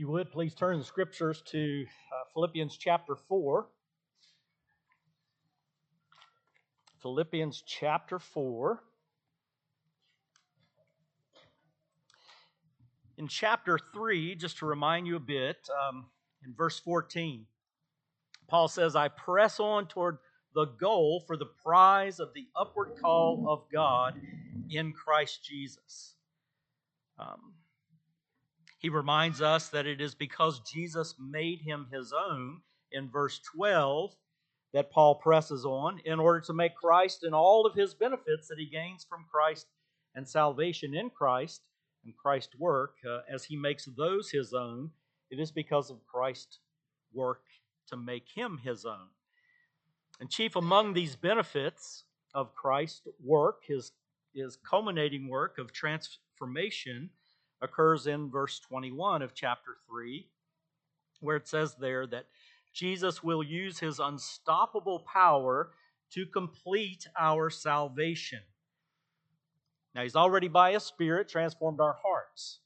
you 0.00 0.08
would, 0.08 0.32
please 0.32 0.54
turn 0.54 0.78
the 0.78 0.84
scriptures 0.84 1.42
to 1.42 1.84
uh, 1.84 2.24
Philippians 2.32 2.78
chapter 2.78 3.14
4. 3.14 3.66
Philippians 7.02 7.62
chapter 7.66 8.18
4. 8.18 8.82
In 13.18 13.28
chapter 13.28 13.78
3, 13.92 14.36
just 14.36 14.56
to 14.60 14.66
remind 14.66 15.06
you 15.06 15.16
a 15.16 15.20
bit, 15.20 15.68
um, 15.86 16.06
in 16.46 16.54
verse 16.54 16.80
14, 16.80 17.44
Paul 18.48 18.68
says, 18.68 18.96
I 18.96 19.08
press 19.08 19.60
on 19.60 19.86
toward 19.86 20.16
the 20.54 20.64
goal 20.80 21.22
for 21.26 21.36
the 21.36 21.50
prize 21.62 22.20
of 22.20 22.30
the 22.34 22.46
upward 22.56 22.92
call 23.02 23.44
of 23.50 23.70
God 23.70 24.18
in 24.70 24.94
Christ 24.94 25.44
Jesus. 25.44 26.14
Um, 27.18 27.52
he 28.80 28.88
reminds 28.88 29.42
us 29.42 29.68
that 29.68 29.86
it 29.86 30.00
is 30.00 30.14
because 30.14 30.60
Jesus 30.60 31.14
made 31.20 31.60
him 31.60 31.86
his 31.92 32.12
own 32.12 32.62
in 32.90 33.10
verse 33.10 33.38
12 33.54 34.16
that 34.72 34.90
Paul 34.90 35.16
presses 35.16 35.66
on 35.66 36.00
in 36.06 36.18
order 36.18 36.40
to 36.40 36.54
make 36.54 36.74
Christ 36.74 37.22
and 37.22 37.34
all 37.34 37.66
of 37.66 37.74
his 37.74 37.92
benefits 37.92 38.48
that 38.48 38.58
he 38.58 38.66
gains 38.66 39.04
from 39.08 39.26
Christ 39.30 39.66
and 40.14 40.26
salvation 40.26 40.94
in 40.94 41.10
Christ 41.10 41.60
and 42.04 42.16
Christ's 42.16 42.56
work 42.58 42.94
uh, 43.06 43.20
as 43.32 43.44
he 43.44 43.54
makes 43.54 43.84
those 43.84 44.30
his 44.30 44.54
own. 44.54 44.90
It 45.30 45.38
is 45.38 45.52
because 45.52 45.90
of 45.90 46.06
Christ's 46.06 46.60
work 47.12 47.42
to 47.88 47.98
make 47.98 48.28
him 48.34 48.58
his 48.64 48.86
own. 48.86 49.08
And 50.20 50.30
chief 50.30 50.56
among 50.56 50.94
these 50.94 51.16
benefits 51.16 52.04
of 52.34 52.54
Christ's 52.54 53.02
work, 53.22 53.62
his, 53.66 53.92
his 54.34 54.56
culminating 54.56 55.28
work 55.28 55.58
of 55.58 55.72
transformation, 55.72 57.10
occurs 57.62 58.06
in 58.06 58.30
verse 58.30 58.58
21 58.60 59.22
of 59.22 59.34
chapter 59.34 59.76
3, 59.88 60.26
where 61.20 61.36
it 61.36 61.48
says 61.48 61.74
there 61.74 62.06
that 62.06 62.26
Jesus 62.72 63.22
will 63.22 63.42
use 63.42 63.78
his 63.78 63.98
unstoppable 63.98 65.00
power 65.00 65.70
to 66.12 66.26
complete 66.26 67.06
our 67.18 67.50
salvation. 67.50 68.40
Now, 69.94 70.02
he's 70.02 70.16
already 70.16 70.48
by 70.48 70.72
his 70.72 70.84
Spirit 70.84 71.28
transformed 71.28 71.80
our 71.80 71.98
hearts. 72.02 72.60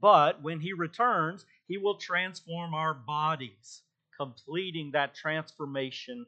But 0.00 0.42
when 0.42 0.60
he 0.60 0.72
returns, 0.72 1.46
he 1.68 1.78
will 1.78 1.96
transform 1.96 2.74
our 2.74 2.94
bodies, 2.94 3.82
completing 4.16 4.90
that 4.92 5.14
transformation 5.14 6.26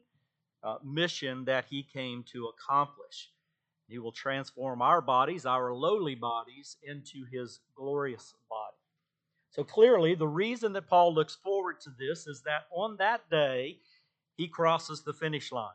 uh, 0.63 0.77
mission 0.83 1.45
that 1.45 1.65
he 1.69 1.83
came 1.83 2.23
to 2.31 2.47
accomplish. 2.47 3.29
He 3.87 3.99
will 3.99 4.11
transform 4.11 4.81
our 4.81 5.01
bodies, 5.01 5.45
our 5.45 5.73
lowly 5.73 6.15
bodies, 6.15 6.77
into 6.83 7.25
his 7.31 7.59
glorious 7.75 8.33
body. 8.49 8.77
So 9.51 9.63
clearly, 9.63 10.15
the 10.15 10.27
reason 10.27 10.73
that 10.73 10.87
Paul 10.87 11.13
looks 11.13 11.35
forward 11.35 11.79
to 11.81 11.89
this 11.97 12.27
is 12.27 12.41
that 12.41 12.63
on 12.75 12.97
that 12.97 13.29
day, 13.29 13.79
he 14.35 14.47
crosses 14.47 15.03
the 15.03 15.13
finish 15.13 15.51
line. 15.51 15.69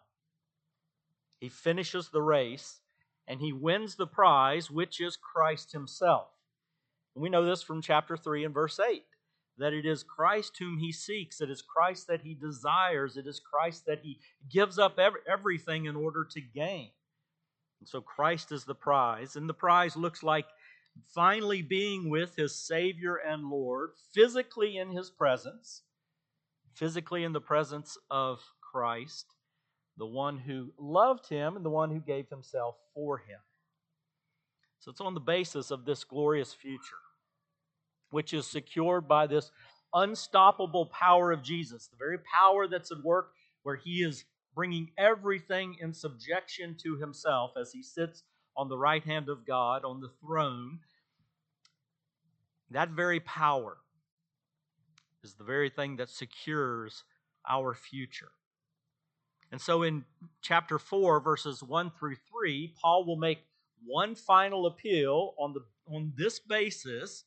He 1.41 1.49
finishes 1.49 2.09
the 2.09 2.21
race 2.21 2.81
and 3.27 3.41
he 3.41 3.53
wins 3.53 3.95
the 3.95 4.07
prize, 4.07 4.71
which 4.71 5.01
is 5.01 5.17
Christ 5.17 5.73
himself. 5.73 6.29
And 7.15 7.23
we 7.23 7.31
know 7.31 7.45
this 7.45 7.63
from 7.63 7.81
chapter 7.81 8.17
3 8.17 8.45
and 8.45 8.55
verse 8.55 8.79
8 8.79 9.05
that 9.59 9.73
it 9.73 9.85
is 9.85 10.03
Christ 10.03 10.57
whom 10.59 10.79
he 10.79 10.91
seeks, 10.91 11.41
it 11.41 11.51
is 11.51 11.61
Christ 11.61 12.07
that 12.07 12.23
he 12.23 12.35
desires, 12.35 13.17
it 13.17 13.27
is 13.27 13.41
Christ 13.41 13.85
that 13.87 14.01
he 14.03 14.19
gives 14.51 14.79
up 14.79 14.99
everything 15.29 15.85
in 15.85 15.97
order 15.97 16.25
to 16.25 16.41
gain. 16.41 16.91
And 17.81 17.89
so 17.89 18.01
Christ 18.01 18.53
is 18.53 18.65
the 18.65 18.75
prize, 18.75 19.37
and 19.37 19.49
the 19.49 19.55
prize 19.55 19.97
looks 19.97 20.23
like 20.23 20.47
finally 21.15 21.63
being 21.63 22.11
with 22.11 22.37
his 22.37 22.55
Savior 22.55 23.17
and 23.17 23.49
Lord, 23.49 23.91
physically 24.13 24.77
in 24.77 24.91
his 24.91 25.11
presence, 25.11 25.83
physically 26.75 27.25
in 27.25 27.33
the 27.33 27.41
presence 27.41 27.97
of 28.11 28.41
Christ, 28.61 29.35
the 29.97 30.07
one 30.07 30.39
who 30.39 30.73
loved 30.79 31.29
him 31.29 31.57
and 31.57 31.65
the 31.65 31.71
one 31.71 31.91
who 31.91 32.01
gave 32.01 32.29
himself 32.29 32.77
for 32.95 33.19
him. 33.19 33.39
So 34.81 34.91
it's 34.91 35.01
on 35.01 35.15
the 35.15 35.21
basis 35.21 35.71
of 35.71 35.85
this 35.85 36.05
glorious 36.05 36.55
future, 36.55 36.81
which 38.11 38.33
is 38.33 38.47
secured 38.47 39.07
by 39.09 39.27
this 39.27 39.51
unstoppable 39.93 40.87
power 40.87 41.33
of 41.33 41.43
Jesus, 41.43 41.89
the 41.89 41.97
very 41.97 42.19
power 42.19 42.67
that's 42.67 42.93
at 42.93 43.03
work 43.05 43.33
where 43.63 43.77
he 43.77 44.03
is 44.03 44.25
bringing 44.55 44.91
everything 44.99 45.77
in 45.81 45.93
subjection 45.93 46.77
to 46.83 46.97
himself 46.97 47.53
as 47.61 47.73
he 47.73 47.83
sits 47.83 48.25
on 48.57 48.69
the 48.69 48.79
right 48.79 49.05
hand 49.05 49.29
of 49.29 49.47
God 49.47 49.85
on 49.85 50.01
the 50.01 50.11
throne. 50.21 50.81
That 52.71 52.91
very 52.91 53.21
power 53.21 53.79
is 55.23 55.35
the 55.35 55.45
very 55.45 55.71
thing 55.71 55.97
that 55.97 56.09
secures 56.09 57.05
our 57.49 57.75
future. 57.75 58.33
And 59.53 59.61
so 59.61 59.83
in 59.83 60.05
chapter 60.43 60.79
4, 60.79 61.21
verses 61.21 61.63
1 61.63 61.93
through 61.99 62.17
3, 62.31 62.75
Paul 62.81 63.05
will 63.05 63.17
make 63.17 63.41
one 63.85 64.15
final 64.15 64.67
appeal 64.67 65.35
on, 65.39 65.55
the, 65.55 65.61
on 65.93 66.13
this 66.17 66.39
basis, 66.39 67.25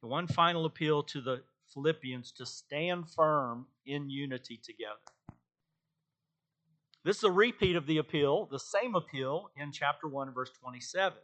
one 0.00 0.26
final 0.26 0.64
appeal 0.64 1.02
to 1.04 1.20
the 1.20 1.42
Philippians 1.72 2.32
to 2.32 2.46
stand 2.46 3.08
firm 3.10 3.66
in 3.86 4.10
unity 4.10 4.58
together. 4.62 4.98
This 7.04 7.16
is 7.16 7.24
a 7.24 7.32
repeat 7.32 7.74
of 7.74 7.86
the 7.86 7.98
appeal, 7.98 8.46
the 8.48 8.60
same 8.60 8.94
appeal 8.94 9.50
in 9.56 9.72
chapter 9.72 10.06
1, 10.06 10.32
verse 10.32 10.52
27. 10.52 11.18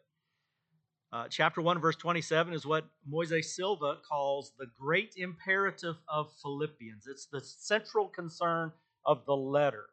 Uh, 1.13 1.29
chapter 1.31 1.63
1, 1.63 1.81
verse 1.81 1.95
27 1.95 2.53
is 2.53 2.67
what 2.67 2.87
Moises 3.09 3.45
Silva 3.45 3.99
calls 4.07 4.53
the 4.59 4.67
great 4.77 5.15
imperative 5.17 5.95
of 6.09 6.33
Philippians. 6.43 7.07
It's 7.07 7.27
the 7.27 7.41
central 7.41 8.09
concern 8.09 8.73
of 9.07 9.25
the 9.25 9.37
letter. 9.37 9.87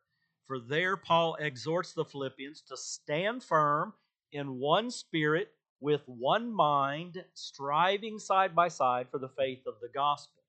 For 0.48 0.60
there, 0.60 0.98
Paul 0.98 1.36
exhorts 1.40 1.94
the 1.94 2.04
Philippians 2.04 2.62
to 2.62 2.76
stand 2.76 3.44
firm 3.44 3.94
in 4.32 4.60
one 4.60 4.90
spirit, 4.90 5.50
with 5.82 6.02
one 6.08 6.52
mind, 6.52 7.24
striving 7.36 8.18
side 8.18 8.56
by 8.56 8.70
side 8.70 9.08
for 9.12 9.20
the 9.20 9.30
faith 9.30 9.68
of 9.68 9.76
the 9.84 9.90
gospel. 9.94 10.42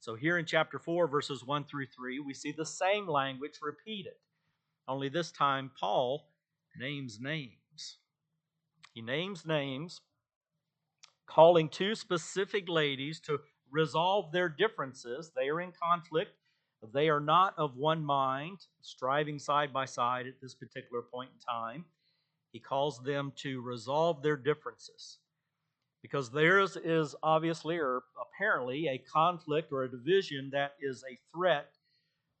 So, 0.00 0.16
here 0.16 0.36
in 0.36 0.44
chapter 0.44 0.78
4, 0.78 1.08
verses 1.08 1.42
1 1.46 1.64
through 1.64 1.86
3, 1.86 2.20
we 2.20 2.34
see 2.34 2.52
the 2.52 2.66
same 2.66 3.08
language 3.08 3.58
repeated. 3.62 4.12
Only 4.88 5.08
this 5.08 5.32
time, 5.32 5.70
Paul 5.78 6.28
names 6.78 7.18
names. 7.20 7.98
He 8.92 9.02
names 9.02 9.44
names, 9.44 10.00
calling 11.26 11.68
two 11.68 11.94
specific 11.94 12.68
ladies 12.68 13.20
to 13.20 13.38
resolve 13.70 14.32
their 14.32 14.48
differences. 14.48 15.32
They 15.34 15.48
are 15.48 15.60
in 15.60 15.72
conflict. 15.72 16.32
They 16.94 17.08
are 17.08 17.20
not 17.20 17.54
of 17.58 17.76
one 17.76 18.04
mind, 18.04 18.58
striving 18.80 19.38
side 19.38 19.72
by 19.72 19.86
side 19.86 20.26
at 20.26 20.40
this 20.40 20.54
particular 20.54 21.02
point 21.02 21.30
in 21.34 21.40
time. 21.40 21.84
He 22.52 22.60
calls 22.60 23.02
them 23.02 23.32
to 23.36 23.60
resolve 23.60 24.22
their 24.22 24.36
differences 24.36 25.18
because 26.00 26.30
theirs 26.30 26.76
is 26.76 27.16
obviously 27.22 27.76
or 27.78 28.04
apparently 28.20 28.86
a 28.86 28.98
conflict 29.12 29.72
or 29.72 29.82
a 29.82 29.90
division 29.90 30.50
that 30.52 30.74
is 30.80 31.02
a 31.10 31.18
threat 31.34 31.72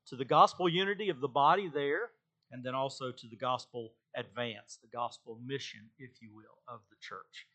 to 0.06 0.16
the 0.16 0.24
gospel 0.24 0.68
unity 0.68 1.08
of 1.08 1.20
the 1.20 1.28
body 1.28 1.68
there 1.68 2.10
and 2.52 2.64
then 2.64 2.74
also 2.74 3.10
to 3.10 3.28
the 3.28 3.36
gospel 3.36 3.92
advance, 4.14 4.78
the 4.80 4.88
gospel 4.88 5.38
mission, 5.44 5.80
if 5.98 6.20
you 6.20 6.30
will, 6.34 6.62
of 6.68 6.80
the 6.90 6.96
church. 7.00 7.46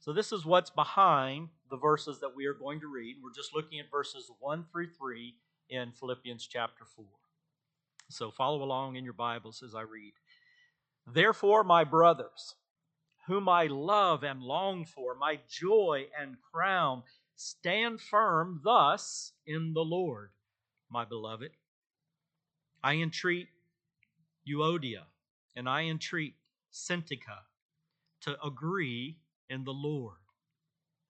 So, 0.00 0.12
this 0.12 0.32
is 0.32 0.46
what's 0.46 0.70
behind 0.70 1.48
the 1.70 1.76
verses 1.76 2.20
that 2.20 2.34
we 2.34 2.46
are 2.46 2.54
going 2.54 2.80
to 2.80 2.86
read. 2.86 3.16
We're 3.22 3.34
just 3.34 3.54
looking 3.54 3.80
at 3.80 3.90
verses 3.90 4.30
1 4.38 4.66
through 4.70 4.90
3 4.90 5.34
in 5.70 5.92
Philippians 5.92 6.46
chapter 6.46 6.84
4. 6.84 7.04
So, 8.08 8.30
follow 8.30 8.62
along 8.62 8.96
in 8.96 9.04
your 9.04 9.12
Bibles 9.12 9.62
as 9.62 9.74
I 9.74 9.82
read. 9.82 10.12
Therefore, 11.06 11.64
my 11.64 11.84
brothers, 11.84 12.54
whom 13.26 13.48
I 13.48 13.66
love 13.66 14.22
and 14.22 14.40
long 14.40 14.84
for, 14.84 15.14
my 15.14 15.40
joy 15.48 16.06
and 16.18 16.36
crown, 16.52 17.02
stand 17.34 18.00
firm 18.00 18.60
thus 18.62 19.32
in 19.46 19.72
the 19.74 19.84
Lord, 19.84 20.30
my 20.90 21.04
beloved. 21.04 21.50
I 22.82 22.94
entreat 22.94 23.48
Euodia, 24.48 25.04
and 25.56 25.68
I 25.68 25.82
entreat 25.82 26.34
Syntyche 26.72 27.18
to 28.22 28.42
agree 28.44 29.18
in 29.48 29.64
the 29.64 29.72
Lord. 29.72 30.16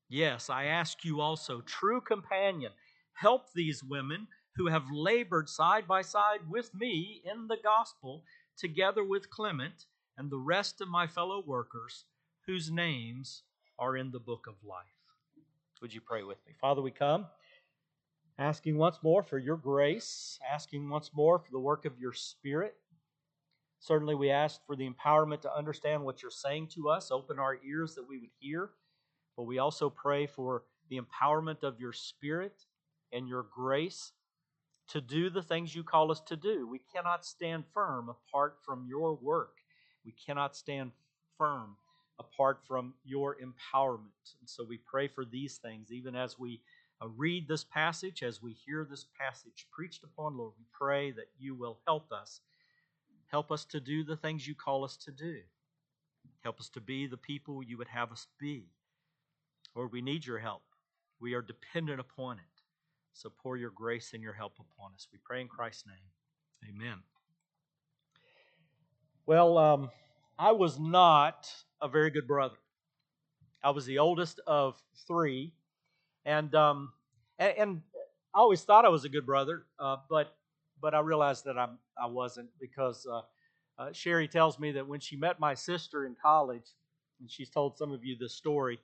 Yes, 0.08 0.49
I 0.49 0.64
ask 0.64 1.05
you 1.05 1.20
also, 1.20 1.61
true 1.61 2.00
companion, 2.00 2.73
help 3.12 3.52
these 3.52 3.85
women 3.85 4.26
who 4.56 4.67
have 4.67 4.90
labored 4.90 5.49
side 5.49 5.87
by 5.87 6.02
side 6.02 6.40
with 6.49 6.75
me 6.75 7.23
in 7.25 7.46
the 7.46 7.58
gospel, 7.62 8.25
together 8.56 9.05
with 9.05 9.31
Clement 9.31 9.87
and 10.17 10.31
the 10.31 10.38
rest 10.38 10.81
of 10.81 10.88
my 10.88 11.06
fellow 11.06 11.43
workers, 11.46 12.05
whose 12.46 12.70
names 12.70 13.43
are 13.79 13.96
in 13.96 14.11
the 14.11 14.19
book 14.19 14.46
of 14.49 14.55
life. 14.64 14.87
Would 15.81 15.94
you 15.94 16.00
pray 16.00 16.25
with 16.25 16.38
me? 16.46 16.55
Father, 16.61 16.82
we 16.82 16.90
come 16.90 17.26
asking 18.38 18.79
once 18.79 18.99
more 19.02 19.23
for 19.23 19.38
your 19.38 19.56
grace, 19.56 20.38
asking 20.50 20.88
once 20.88 21.11
more 21.14 21.38
for 21.38 21.50
the 21.52 21.58
work 21.58 21.85
of 21.85 21.99
your 21.99 22.12
Spirit. 22.12 22.75
Certainly, 23.80 24.16
we 24.16 24.30
ask 24.30 24.60
for 24.66 24.76
the 24.76 24.88
empowerment 24.88 25.40
to 25.42 25.56
understand 25.56 26.02
what 26.04 26.22
you're 26.22 26.30
saying 26.30 26.69
to 26.75 26.88
us, 26.88 27.10
open 27.10 27.38
our 27.38 27.58
ears 27.64 27.94
that 27.94 28.08
we 28.08 28.19
would 28.19 28.30
hear. 28.38 28.70
But 29.36 29.44
we 29.44 29.58
also 29.58 29.88
pray 29.88 30.26
for 30.26 30.64
the 30.90 31.00
empowerment 31.00 31.62
of 31.62 31.78
your 31.78 31.92
Spirit 31.92 32.64
and 33.12 33.28
your 33.28 33.44
grace 33.54 34.12
to 34.88 35.00
do 35.00 35.30
the 35.30 35.42
things 35.42 35.75
you 35.75 35.84
call 35.84 36.10
us 36.10 36.20
to 36.22 36.36
do. 36.36 36.66
We 36.66 36.80
cannot 36.92 37.25
stand 37.25 37.64
firm 37.72 38.08
apart 38.08 38.56
from 38.64 38.86
your 38.88 39.14
work. 39.14 39.58
We 40.04 40.12
cannot 40.12 40.56
stand 40.56 40.92
firm 41.36 41.76
apart 42.19 42.60
from 42.66 42.94
your 43.04 43.36
empowerment. 43.36 44.34
And 44.40 44.48
so 44.48 44.64
we 44.64 44.78
pray 44.78 45.08
for 45.08 45.25
these 45.25 45.58
things, 45.58 45.92
even 45.92 46.16
as 46.16 46.38
we 46.38 46.60
uh, 47.00 47.08
read 47.08 47.46
this 47.46 47.64
passage, 47.64 48.22
as 48.22 48.42
we 48.42 48.54
hear 48.54 48.86
this 48.88 49.06
passage 49.20 49.66
preached 49.70 50.02
upon, 50.02 50.36
Lord, 50.36 50.52
we 50.58 50.64
pray 50.72 51.12
that 51.12 51.28
you 51.38 51.54
will 51.54 51.78
help 51.86 52.10
us. 52.10 52.40
Help 53.28 53.52
us 53.52 53.64
to 53.66 53.80
do 53.80 54.04
the 54.04 54.16
things 54.16 54.46
you 54.46 54.54
call 54.54 54.84
us 54.84 54.96
to 54.96 55.10
do. 55.10 55.36
Help 56.40 56.60
us 56.60 56.69
to 56.70 56.80
be 56.80 57.06
the 57.06 57.16
people 57.16 57.62
you 57.62 57.76
would 57.78 57.88
have 57.88 58.10
us 58.10 58.26
be. 58.40 58.64
Lord, 59.75 59.92
we 59.92 60.00
need 60.00 60.26
your 60.26 60.38
help. 60.38 60.62
We 61.20 61.34
are 61.34 61.42
dependent 61.42 62.00
upon 62.00 62.38
it. 62.38 62.62
So 63.12 63.30
pour 63.42 63.56
your 63.56 63.70
grace 63.70 64.12
and 64.14 64.22
your 64.22 64.32
help 64.32 64.54
upon 64.54 64.92
us. 64.94 65.08
We 65.12 65.19
pray 65.25 65.40
in 65.40 65.48
Christ's 65.48 65.84
name. 65.86 66.75
Amen. 66.75 66.98
Well, 69.26 69.58
um, 69.58 69.90
I 70.38 70.52
was 70.52 70.78
not 70.78 71.52
a 71.82 71.88
very 71.88 72.10
good 72.10 72.26
brother. 72.26 72.56
I 73.62 73.70
was 73.70 73.84
the 73.84 73.98
oldest 73.98 74.40
of 74.46 74.80
three, 75.06 75.52
and 76.25 76.54
um, 76.54 76.92
and, 77.38 77.54
and 77.58 77.82
I 78.34 78.38
always 78.38 78.62
thought 78.62 78.84
I 78.84 78.88
was 78.88 79.04
a 79.04 79.08
good 79.08 79.26
brother, 79.26 79.64
uh, 79.78 79.96
but 80.08 80.38
but 80.80 80.94
I 80.94 81.00
realized 81.00 81.44
that 81.44 81.58
I'm 81.58 81.78
I 82.02 82.06
wasn't 82.06 82.48
because 82.60 83.06
uh, 83.06 83.22
uh, 83.78 83.92
Sherry 83.92 84.28
tells 84.28 84.58
me 84.58 84.72
that 84.72 84.86
when 84.86 85.00
she 85.00 85.16
met 85.16 85.38
my 85.38 85.54
sister 85.54 86.06
in 86.06 86.16
college, 86.20 86.75
and 87.20 87.30
she's 87.30 87.50
told 87.50 87.76
some 87.76 87.92
of 87.92 88.04
you 88.04 88.16
this 88.19 88.34
story. 88.34 88.78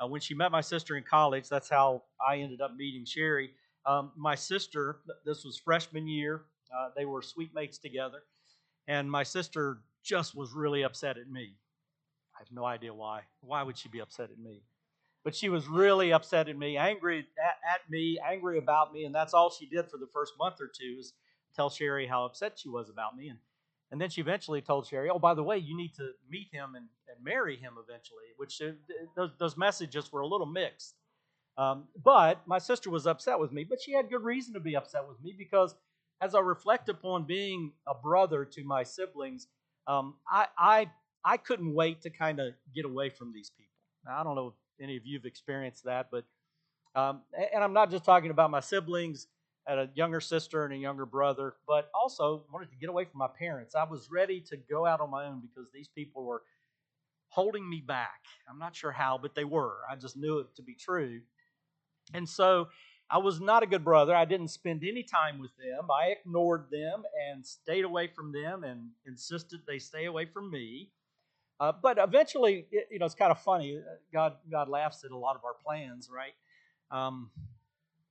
Uh, 0.00 0.06
when 0.06 0.20
she 0.20 0.32
met 0.32 0.52
my 0.52 0.60
sister 0.60 0.96
in 0.96 1.02
college, 1.02 1.48
that's 1.48 1.68
how 1.68 2.02
I 2.26 2.36
ended 2.36 2.60
up 2.60 2.76
meeting 2.76 3.04
Sherry. 3.04 3.50
Um, 3.84 4.12
my 4.16 4.34
sister, 4.34 4.98
this 5.24 5.44
was 5.44 5.58
freshman 5.58 6.06
year, 6.06 6.42
uh, 6.76 6.90
they 6.96 7.04
were 7.04 7.22
suite 7.22 7.54
mates 7.54 7.78
together, 7.78 8.18
and 8.86 9.10
my 9.10 9.22
sister 9.22 9.80
just 10.04 10.36
was 10.36 10.52
really 10.52 10.82
upset 10.82 11.18
at 11.18 11.28
me. 11.28 11.54
I 12.36 12.38
have 12.40 12.52
no 12.52 12.64
idea 12.64 12.94
why. 12.94 13.22
Why 13.40 13.62
would 13.62 13.76
she 13.76 13.88
be 13.88 14.00
upset 14.00 14.30
at 14.30 14.38
me? 14.38 14.62
But 15.24 15.34
she 15.34 15.48
was 15.48 15.66
really 15.66 16.12
upset 16.12 16.48
at 16.48 16.56
me, 16.56 16.76
angry 16.76 17.26
at, 17.44 17.74
at 17.74 17.90
me, 17.90 18.18
angry 18.24 18.58
about 18.58 18.92
me, 18.92 19.04
and 19.04 19.14
that's 19.14 19.34
all 19.34 19.50
she 19.50 19.66
did 19.66 19.90
for 19.90 19.98
the 19.98 20.06
first 20.12 20.34
month 20.38 20.60
or 20.60 20.68
two 20.68 20.96
is 21.00 21.12
tell 21.54 21.70
Sherry 21.70 22.06
how 22.06 22.24
upset 22.24 22.58
she 22.58 22.68
was 22.68 22.88
about 22.88 23.16
me. 23.16 23.28
And, 23.28 23.38
and 23.90 24.00
then 24.00 24.10
she 24.10 24.20
eventually 24.20 24.60
told 24.60 24.86
Sherry, 24.86 25.10
oh, 25.10 25.18
by 25.18 25.34
the 25.34 25.42
way, 25.42 25.58
you 25.58 25.76
need 25.76 25.94
to 25.96 26.10
meet 26.30 26.48
him 26.52 26.74
and, 26.74 26.86
and 27.08 27.24
marry 27.24 27.56
him 27.56 27.74
eventually, 27.82 28.24
which 28.36 28.60
uh, 28.60 28.72
those, 29.16 29.30
those 29.38 29.56
messages 29.56 30.12
were 30.12 30.20
a 30.20 30.26
little 30.26 30.46
mixed. 30.46 30.94
Um, 31.56 31.84
but 32.02 32.46
my 32.46 32.58
sister 32.58 32.90
was 32.90 33.06
upset 33.06 33.38
with 33.38 33.50
me, 33.50 33.64
but 33.64 33.80
she 33.80 33.92
had 33.92 34.08
good 34.08 34.22
reason 34.22 34.54
to 34.54 34.60
be 34.60 34.76
upset 34.76 35.08
with 35.08 35.20
me 35.20 35.34
because 35.36 35.74
as 36.20 36.34
I 36.34 36.40
reflect 36.40 36.88
upon 36.88 37.24
being 37.24 37.72
a 37.86 37.94
brother 37.94 38.44
to 38.44 38.64
my 38.64 38.84
siblings, 38.84 39.48
um, 39.86 40.14
I, 40.30 40.46
I 40.56 40.90
I 41.24 41.36
couldn't 41.36 41.74
wait 41.74 42.02
to 42.02 42.10
kind 42.10 42.40
of 42.40 42.54
get 42.74 42.84
away 42.84 43.10
from 43.10 43.32
these 43.32 43.50
people. 43.50 43.74
Now, 44.04 44.20
I 44.20 44.24
don't 44.24 44.34
know 44.34 44.48
if 44.48 44.54
any 44.82 44.96
of 44.96 45.04
you 45.04 45.18
have 45.18 45.24
experienced 45.24 45.84
that, 45.84 46.08
but 46.10 46.24
um, 46.94 47.22
and 47.52 47.62
I'm 47.62 47.72
not 47.72 47.90
just 47.90 48.04
talking 48.04 48.30
about 48.30 48.50
my 48.50 48.60
siblings. 48.60 49.26
Had 49.68 49.78
a 49.78 49.90
younger 49.94 50.20
sister 50.20 50.64
and 50.64 50.72
a 50.72 50.76
younger 50.78 51.04
brother, 51.04 51.54
but 51.66 51.90
also 51.94 52.44
wanted 52.50 52.70
to 52.70 52.76
get 52.76 52.88
away 52.88 53.04
from 53.04 53.18
my 53.18 53.28
parents. 53.28 53.74
I 53.74 53.84
was 53.84 54.08
ready 54.10 54.40
to 54.48 54.56
go 54.56 54.86
out 54.86 55.00
on 55.00 55.10
my 55.10 55.26
own 55.26 55.42
because 55.42 55.70
these 55.70 55.88
people 55.88 56.24
were 56.24 56.42
holding 57.28 57.68
me 57.68 57.82
back. 57.86 58.24
I'm 58.48 58.58
not 58.58 58.74
sure 58.74 58.90
how, 58.92 59.18
but 59.20 59.34
they 59.34 59.44
were. 59.44 59.76
I 59.90 59.96
just 59.96 60.16
knew 60.16 60.38
it 60.38 60.56
to 60.56 60.62
be 60.62 60.74
true. 60.74 61.20
And 62.14 62.26
so 62.26 62.68
I 63.10 63.18
was 63.18 63.40
not 63.40 63.62
a 63.62 63.66
good 63.66 63.84
brother. 63.84 64.14
I 64.14 64.24
didn't 64.24 64.48
spend 64.48 64.82
any 64.84 65.02
time 65.02 65.38
with 65.38 65.50
them. 65.56 65.88
I 65.90 66.14
ignored 66.18 66.66
them 66.70 67.04
and 67.30 67.44
stayed 67.44 67.84
away 67.84 68.08
from 68.08 68.32
them 68.32 68.64
and 68.64 68.90
insisted 69.06 69.60
they 69.66 69.78
stay 69.78 70.06
away 70.06 70.26
from 70.26 70.50
me. 70.50 70.90
Uh, 71.60 71.72
but 71.72 71.98
eventually, 71.98 72.66
it, 72.70 72.88
you 72.90 72.98
know, 72.98 73.06
it's 73.06 73.14
kind 73.14 73.32
of 73.32 73.40
funny. 73.42 73.78
Uh, 73.78 73.94
God, 74.12 74.34
God 74.50 74.68
laughs 74.68 75.04
at 75.04 75.10
a 75.10 75.16
lot 75.16 75.36
of 75.36 75.44
our 75.44 75.54
plans, 75.54 76.08
right? 76.14 76.34
Um, 76.90 77.30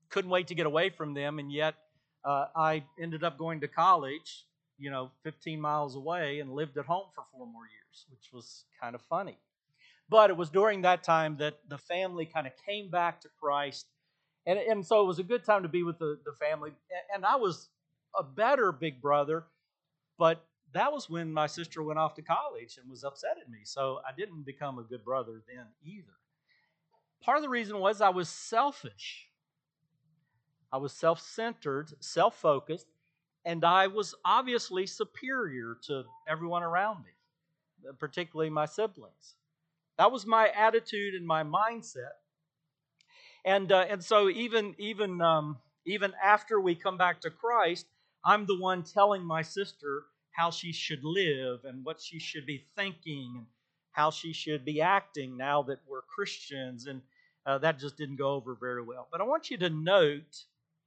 couldn't 0.09 0.31
wait 0.31 0.47
to 0.47 0.55
get 0.55 0.65
away 0.65 0.89
from 0.89 1.13
them, 1.13 1.39
and 1.39 1.51
yet 1.51 1.75
uh, 2.23 2.47
I 2.55 2.83
ended 2.99 3.23
up 3.23 3.37
going 3.37 3.61
to 3.61 3.67
college, 3.67 4.45
you 4.77 4.89
know, 4.91 5.11
15 5.23 5.59
miles 5.59 5.95
away, 5.95 6.39
and 6.39 6.51
lived 6.51 6.77
at 6.77 6.85
home 6.85 7.07
for 7.15 7.23
four 7.31 7.45
more 7.47 7.63
years, 7.63 8.05
which 8.09 8.31
was 8.33 8.65
kind 8.81 8.95
of 8.95 9.01
funny. 9.09 9.37
But 10.09 10.29
it 10.29 10.37
was 10.37 10.49
during 10.49 10.81
that 10.83 11.03
time 11.03 11.37
that 11.37 11.59
the 11.67 11.77
family 11.77 12.25
kind 12.25 12.47
of 12.47 12.53
came 12.65 12.89
back 12.89 13.21
to 13.21 13.29
Christ, 13.39 13.87
and 14.45 14.57
and 14.57 14.85
so 14.85 15.01
it 15.01 15.07
was 15.07 15.19
a 15.19 15.23
good 15.23 15.43
time 15.43 15.63
to 15.63 15.69
be 15.69 15.83
with 15.83 15.99
the 15.99 16.17
the 16.25 16.31
family. 16.33 16.71
And 17.13 17.25
I 17.25 17.35
was 17.35 17.69
a 18.17 18.23
better 18.23 18.71
big 18.71 19.01
brother, 19.01 19.45
but 20.17 20.45
that 20.73 20.91
was 20.91 21.09
when 21.09 21.33
my 21.33 21.47
sister 21.47 21.81
went 21.81 21.99
off 21.99 22.15
to 22.15 22.21
college 22.21 22.77
and 22.77 22.89
was 22.89 23.03
upset 23.03 23.37
at 23.41 23.49
me. 23.49 23.59
So 23.63 23.99
I 24.07 24.11
didn't 24.17 24.43
become 24.45 24.79
a 24.79 24.83
good 24.83 25.03
brother 25.03 25.41
then 25.47 25.65
either. 25.83 26.13
Part 27.21 27.37
of 27.37 27.43
the 27.43 27.49
reason 27.49 27.79
was 27.79 28.01
I 28.01 28.09
was 28.09 28.29
selfish. 28.29 29.26
I 30.71 30.77
was 30.77 30.93
self 30.93 31.21
centered, 31.21 31.93
self 31.99 32.35
focused, 32.35 32.87
and 33.45 33.63
I 33.63 33.87
was 33.87 34.13
obviously 34.25 34.85
superior 34.85 35.77
to 35.83 36.03
everyone 36.27 36.63
around 36.63 37.03
me, 37.05 37.91
particularly 37.99 38.49
my 38.49 38.65
siblings. 38.65 39.35
That 39.97 40.11
was 40.11 40.25
my 40.25 40.49
attitude 40.49 41.15
and 41.15 41.25
my 41.25 41.43
mindset. 41.43 42.17
And, 43.45 43.71
uh, 43.71 43.85
and 43.89 44.03
so 44.03 44.29
even, 44.29 44.75
even, 44.77 45.21
um, 45.21 45.57
even 45.85 46.11
after 46.21 46.59
we 46.59 46.75
come 46.75 46.97
back 46.97 47.21
to 47.21 47.29
Christ, 47.29 47.85
I'm 48.25 48.45
the 48.45 48.59
one 48.59 48.83
telling 48.83 49.23
my 49.23 49.41
sister 49.41 50.03
how 50.31 50.51
she 50.51 50.73
should 50.73 51.03
live 51.03 51.61
and 51.63 51.85
what 51.85 52.01
she 52.01 52.19
should 52.19 52.45
be 52.45 52.65
thinking 52.75 53.35
and 53.37 53.45
how 53.93 54.11
she 54.11 54.33
should 54.33 54.65
be 54.65 54.81
acting 54.81 55.37
now 55.37 55.63
that 55.63 55.79
we're 55.87 56.01
Christians. 56.01 56.87
And 56.87 57.01
uh, 57.45 57.57
that 57.59 57.79
just 57.79 57.97
didn't 57.97 58.17
go 58.17 58.31
over 58.31 58.55
very 58.59 58.83
well. 58.83 59.07
But 59.09 59.21
I 59.21 59.23
want 59.23 59.49
you 59.49 59.57
to 59.59 59.69
note 59.69 60.43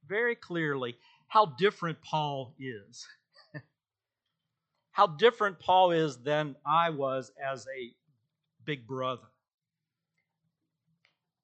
very 0.07 0.35
clearly 0.35 0.95
how 1.27 1.45
different 1.45 2.01
Paul 2.01 2.53
is. 2.59 3.07
how 4.91 5.07
different 5.07 5.59
Paul 5.59 5.91
is 5.91 6.17
than 6.17 6.55
I 6.65 6.89
was 6.89 7.31
as 7.43 7.65
a 7.67 7.93
big 8.65 8.85
brother. 8.87 9.27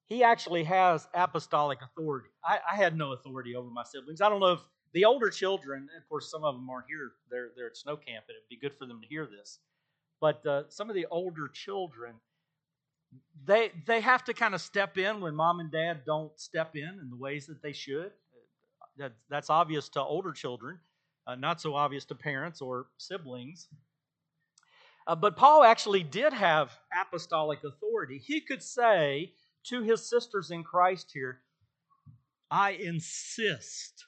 He 0.06 0.22
actually 0.22 0.64
has 0.64 1.06
apostolic 1.14 1.80
authority. 1.82 2.28
I, 2.42 2.58
I 2.72 2.76
had 2.76 2.96
no 2.96 3.12
authority 3.12 3.54
over 3.54 3.68
my 3.68 3.84
siblings. 3.84 4.20
I 4.20 4.28
don't 4.28 4.40
know 4.40 4.52
if 4.52 4.60
the 4.92 5.04
older 5.04 5.28
children, 5.28 5.88
of 5.96 6.08
course, 6.08 6.30
some 6.30 6.44
of 6.44 6.54
them 6.54 6.68
aren't 6.70 6.86
here. 6.88 7.12
They're, 7.30 7.50
they're 7.56 7.66
at 7.66 7.76
snow 7.76 7.96
camp, 7.96 8.24
and 8.28 8.36
it'd 8.36 8.48
be 8.48 8.56
good 8.56 8.76
for 8.78 8.86
them 8.86 9.00
to 9.02 9.06
hear 9.06 9.26
this. 9.26 9.58
But 10.20 10.44
uh, 10.46 10.62
some 10.68 10.88
of 10.88 10.96
the 10.96 11.06
older 11.10 11.48
children, 11.48 12.14
they 13.44 13.70
they 13.86 14.00
have 14.00 14.24
to 14.24 14.34
kind 14.34 14.54
of 14.54 14.60
step 14.60 14.98
in 14.98 15.20
when 15.20 15.34
mom 15.34 15.60
and 15.60 15.70
dad 15.70 16.02
don't 16.04 16.38
step 16.38 16.74
in 16.74 16.98
in 17.00 17.08
the 17.10 17.16
ways 17.16 17.46
that 17.46 17.62
they 17.62 17.72
should. 17.72 18.12
That, 18.98 19.12
that's 19.30 19.50
obvious 19.50 19.88
to 19.90 20.02
older 20.02 20.32
children, 20.32 20.78
uh, 21.26 21.36
not 21.36 21.60
so 21.60 21.74
obvious 21.74 22.04
to 22.06 22.14
parents 22.14 22.60
or 22.60 22.86
siblings. 22.96 23.68
Uh, 25.06 25.14
but 25.14 25.36
Paul 25.36 25.62
actually 25.64 26.02
did 26.02 26.32
have 26.32 26.70
apostolic 27.00 27.60
authority. 27.64 28.18
He 28.18 28.40
could 28.40 28.62
say 28.62 29.32
to 29.64 29.82
his 29.82 30.08
sisters 30.08 30.50
in 30.50 30.64
Christ 30.64 31.10
here, 31.14 31.40
I 32.50 32.72
insist 32.72 34.04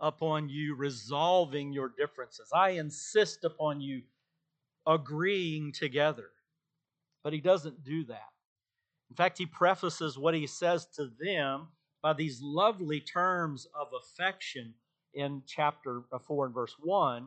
upon 0.00 0.48
you 0.48 0.74
resolving 0.74 1.72
your 1.72 1.92
differences. 1.96 2.48
I 2.54 2.70
insist 2.70 3.44
upon 3.44 3.80
you 3.80 4.02
agreeing 4.86 5.72
together. 5.72 6.30
But 7.22 7.32
he 7.32 7.40
doesn't 7.40 7.84
do 7.84 8.04
that. 8.04 8.28
In 9.10 9.16
fact, 9.16 9.38
he 9.38 9.46
prefaces 9.46 10.18
what 10.18 10.34
he 10.34 10.46
says 10.46 10.86
to 10.96 11.10
them 11.20 11.68
by 12.02 12.12
these 12.12 12.40
lovely 12.42 13.00
terms 13.00 13.66
of 13.74 13.88
affection 14.00 14.74
in 15.14 15.42
chapter 15.46 16.02
uh, 16.12 16.18
4 16.18 16.46
and 16.46 16.54
verse 16.54 16.74
1. 16.80 17.26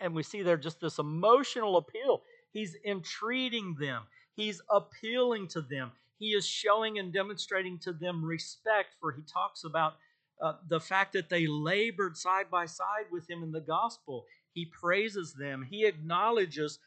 And 0.00 0.14
we 0.14 0.22
see 0.22 0.42
there 0.42 0.56
just 0.56 0.80
this 0.80 0.98
emotional 0.98 1.76
appeal. 1.76 2.22
He's 2.52 2.76
entreating 2.84 3.76
them, 3.78 4.02
he's 4.34 4.60
appealing 4.70 5.48
to 5.48 5.60
them, 5.60 5.92
he 6.18 6.28
is 6.28 6.46
showing 6.46 6.98
and 6.98 7.12
demonstrating 7.12 7.78
to 7.80 7.92
them 7.92 8.24
respect, 8.24 8.96
for 9.00 9.12
he 9.12 9.22
talks 9.22 9.64
about 9.64 9.94
uh, 10.40 10.54
the 10.68 10.80
fact 10.80 11.12
that 11.12 11.28
they 11.28 11.46
labored 11.46 12.16
side 12.16 12.50
by 12.50 12.66
side 12.66 13.06
with 13.10 13.28
him 13.28 13.42
in 13.42 13.52
the 13.52 13.60
gospel. 13.60 14.26
He 14.52 14.66
praises 14.66 15.34
them. 15.34 15.66
He 15.68 15.84
acknowledges 15.84 16.78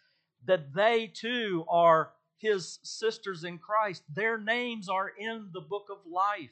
that 0.45 0.73
they 0.73 1.07
too 1.07 1.65
are 1.69 2.11
his 2.41 2.79
sisters 2.83 3.43
in 3.43 3.57
Christ. 3.57 4.03
Their 4.13 4.37
names 4.37 4.89
are 4.89 5.11
in 5.17 5.49
the 5.53 5.61
book 5.61 5.87
of 5.91 5.97
life. 6.11 6.49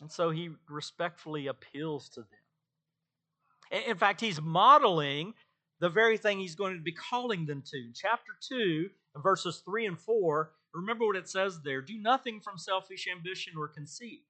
And 0.00 0.10
so 0.10 0.30
he 0.30 0.50
respectfully 0.68 1.46
appeals 1.46 2.08
to 2.10 2.20
them. 2.20 3.82
In 3.86 3.96
fact, 3.96 4.20
he's 4.20 4.40
modeling 4.40 5.34
the 5.80 5.88
very 5.88 6.16
thing 6.16 6.38
he's 6.38 6.54
going 6.54 6.76
to 6.76 6.82
be 6.82 6.92
calling 6.92 7.46
them 7.46 7.62
to. 7.66 7.76
In 7.76 7.92
chapter 7.94 8.32
2, 8.48 8.88
verses 9.22 9.62
3 9.64 9.86
and 9.86 9.98
4, 9.98 10.50
remember 10.74 11.06
what 11.06 11.16
it 11.16 11.28
says 11.28 11.60
there 11.62 11.82
do 11.82 11.98
nothing 11.98 12.40
from 12.40 12.58
selfish 12.58 13.06
ambition 13.10 13.54
or 13.56 13.68
conceit 13.68 14.22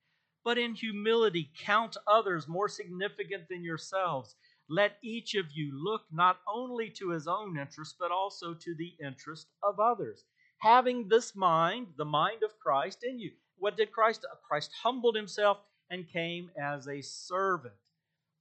but 0.45 0.59
in 0.59 0.75
humility 0.75 1.51
count 1.59 1.97
others 2.07 2.49
more 2.49 2.69
significant 2.69 3.49
than 3.49 3.63
yourselves. 3.63 4.35
Let 4.69 4.99
each 5.03 5.35
of 5.35 5.47
you 5.53 5.73
look 5.73 6.03
not 6.11 6.39
only 6.53 6.91
to 6.91 7.11
his 7.11 7.27
own 7.27 7.59
interest, 7.59 7.97
but 7.99 8.11
also 8.11 8.55
to 8.55 8.75
the 8.75 8.95
interest 9.05 9.49
of 9.63 9.79
others. 9.79 10.25
Having 10.62 11.09
this 11.09 11.35
mind, 11.35 11.88
the 11.97 12.04
mind 12.04 12.45
of 12.45 12.57
Christ 12.61 13.02
in 13.02 13.19
you. 13.19 13.33
What 13.59 13.76
did 13.76 13.90
Christ? 13.90 14.25
Christ 14.49 14.71
humbled 14.81 15.16
himself 15.16 15.59
and 15.90 16.09
came 16.09 16.50
as 16.57 16.87
a 16.87 17.02
servant. 17.02 17.75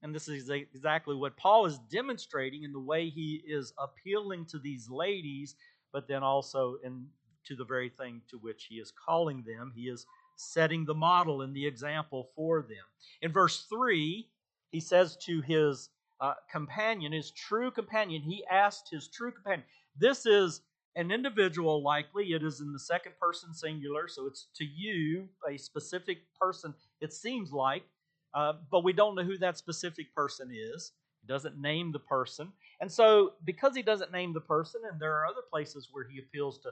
And 0.04 0.14
this 0.14 0.28
is 0.28 0.50
exactly 0.50 1.16
what 1.16 1.36
Paul 1.36 1.66
is 1.66 1.80
demonstrating 1.92 2.62
in 2.62 2.74
the 2.74 2.80
way 2.80 3.10
he 3.10 3.42
is 3.48 3.74
appealing 3.80 4.46
to 4.48 4.60
these 4.60 4.88
ladies, 4.88 5.56
but 5.92 6.08
then 6.08 6.22
also 6.22 6.78
in 6.84 7.08
to 7.48 7.56
the 7.56 7.66
very 7.66 7.90
thing 7.90 8.22
to 8.30 8.38
which 8.38 8.66
he 8.70 8.76
is 8.76 8.94
calling 9.04 9.44
them. 9.44 9.72
He 9.76 9.90
is 9.90 10.06
setting 10.36 10.86
the 10.86 10.94
model 10.94 11.42
and 11.42 11.56
the 11.56 11.66
example 11.66 12.30
for 12.36 12.62
them. 12.62 12.86
In 13.24 13.32
verse 13.32 13.66
3, 13.68 14.28
he 14.70 14.80
says 14.80 15.18
to 15.26 15.42
his 15.42 15.90
uh, 16.20 16.36
companion, 16.52 17.14
his 17.14 17.32
true 17.32 17.72
companion, 17.72 18.22
he 18.22 18.46
asked 18.46 18.90
his 18.92 19.08
true 19.08 19.32
companion. 19.32 19.66
This 19.98 20.28
is 20.28 20.62
an 20.96 21.12
individual, 21.12 21.84
likely. 21.84 22.34
It 22.34 22.44
is 22.44 22.62
in 22.62 22.74
the 22.74 22.80
second 22.80 23.14
person 23.20 23.54
singular, 23.54 24.08
so 24.08 24.26
it's 24.28 24.48
to 24.56 24.66
you, 24.66 25.30
a 25.50 25.58
specific 25.58 26.20
person, 26.40 26.74
it 27.00 27.14
seems 27.14 27.52
like, 27.52 27.84
uh, 28.34 28.54
but 28.70 28.84
we 28.84 28.94
don't 28.94 29.16
know 29.16 29.24
who 29.24 29.38
that 29.38 29.58
specific 29.58 30.14
person 30.14 30.50
is. 30.52 30.92
He 31.22 31.28
doesn't 31.28 31.60
name 31.60 31.92
the 31.92 32.00
person. 32.00 32.52
And 32.80 32.92
so, 32.92 33.34
because 33.46 33.76
he 33.76 33.82
doesn't 33.82 34.12
name 34.12 34.34
the 34.34 34.42
person, 34.42 34.82
and 34.90 35.00
there 35.00 35.16
are 35.18 35.28
other 35.28 35.44
places 35.50 35.90
where 35.92 36.06
he 36.08 36.20
appeals 36.20 36.58
to 36.60 36.70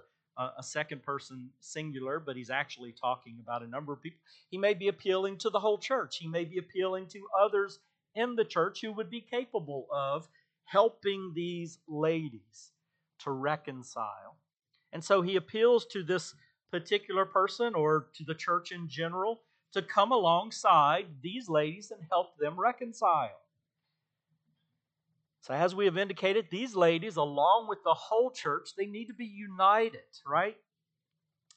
a 0.57 0.63
second 0.63 1.03
person 1.03 1.49
singular, 1.59 2.17
but 2.17 2.37
he's 2.37 2.49
actually 2.49 2.93
talking 2.93 3.37
about 3.41 3.61
a 3.61 3.67
number 3.67 3.91
of 3.91 4.01
people. 4.01 4.19
He 4.49 4.57
may 4.57 4.73
be 4.73 4.87
appealing 4.87 5.37
to 5.39 5.49
the 5.49 5.59
whole 5.59 5.77
church. 5.77 6.15
He 6.17 6.27
may 6.27 6.45
be 6.45 6.59
appealing 6.59 7.07
to 7.07 7.19
others 7.37 7.79
in 8.15 8.35
the 8.35 8.45
church 8.45 8.79
who 8.81 8.93
would 8.93 9.09
be 9.09 9.19
capable 9.19 9.87
of 9.91 10.29
helping 10.63 11.33
these 11.35 11.79
ladies 11.89 12.71
to 13.19 13.31
reconcile. 13.31 14.37
And 14.91 15.03
so 15.03 15.21
he 15.21 15.35
appeals 15.35 15.85
to 15.87 16.03
this 16.03 16.33
particular 16.71 17.25
person 17.25 17.75
or 17.75 18.07
to 18.15 18.23
the 18.23 18.35
church 18.35 18.71
in 18.71 18.87
general 18.87 19.41
to 19.73 19.81
come 19.81 20.11
alongside 20.11 21.05
these 21.21 21.47
ladies 21.47 21.91
and 21.91 22.01
help 22.09 22.37
them 22.37 22.59
reconcile. 22.59 23.39
So, 25.41 25.53
as 25.53 25.73
we 25.73 25.85
have 25.85 25.97
indicated, 25.97 26.47
these 26.51 26.75
ladies, 26.75 27.15
along 27.15 27.67
with 27.69 27.81
the 27.83 27.93
whole 27.93 28.29
church, 28.29 28.71
they 28.75 28.85
need 28.85 29.05
to 29.05 29.13
be 29.13 29.25
united, 29.25 30.01
right? 30.27 30.57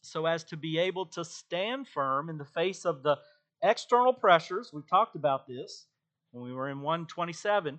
So 0.03 0.27
as 0.27 0.45
to 0.45 0.57
be 0.57 0.79
able 0.79 1.07
to 1.07 1.25
stand 1.25 1.89
firm 1.89 2.29
in 2.29 2.37
the 2.37 2.45
face 2.45 2.85
of 2.85 3.03
the 3.03 3.19
external 3.63 4.13
pressures. 4.13 4.73
We've 4.73 4.89
talked 4.89 5.15
about 5.15 5.47
this 5.47 5.87
when 6.33 6.45
we 6.45 6.53
were 6.53 6.69
in 6.69 6.81
127. 6.81 7.79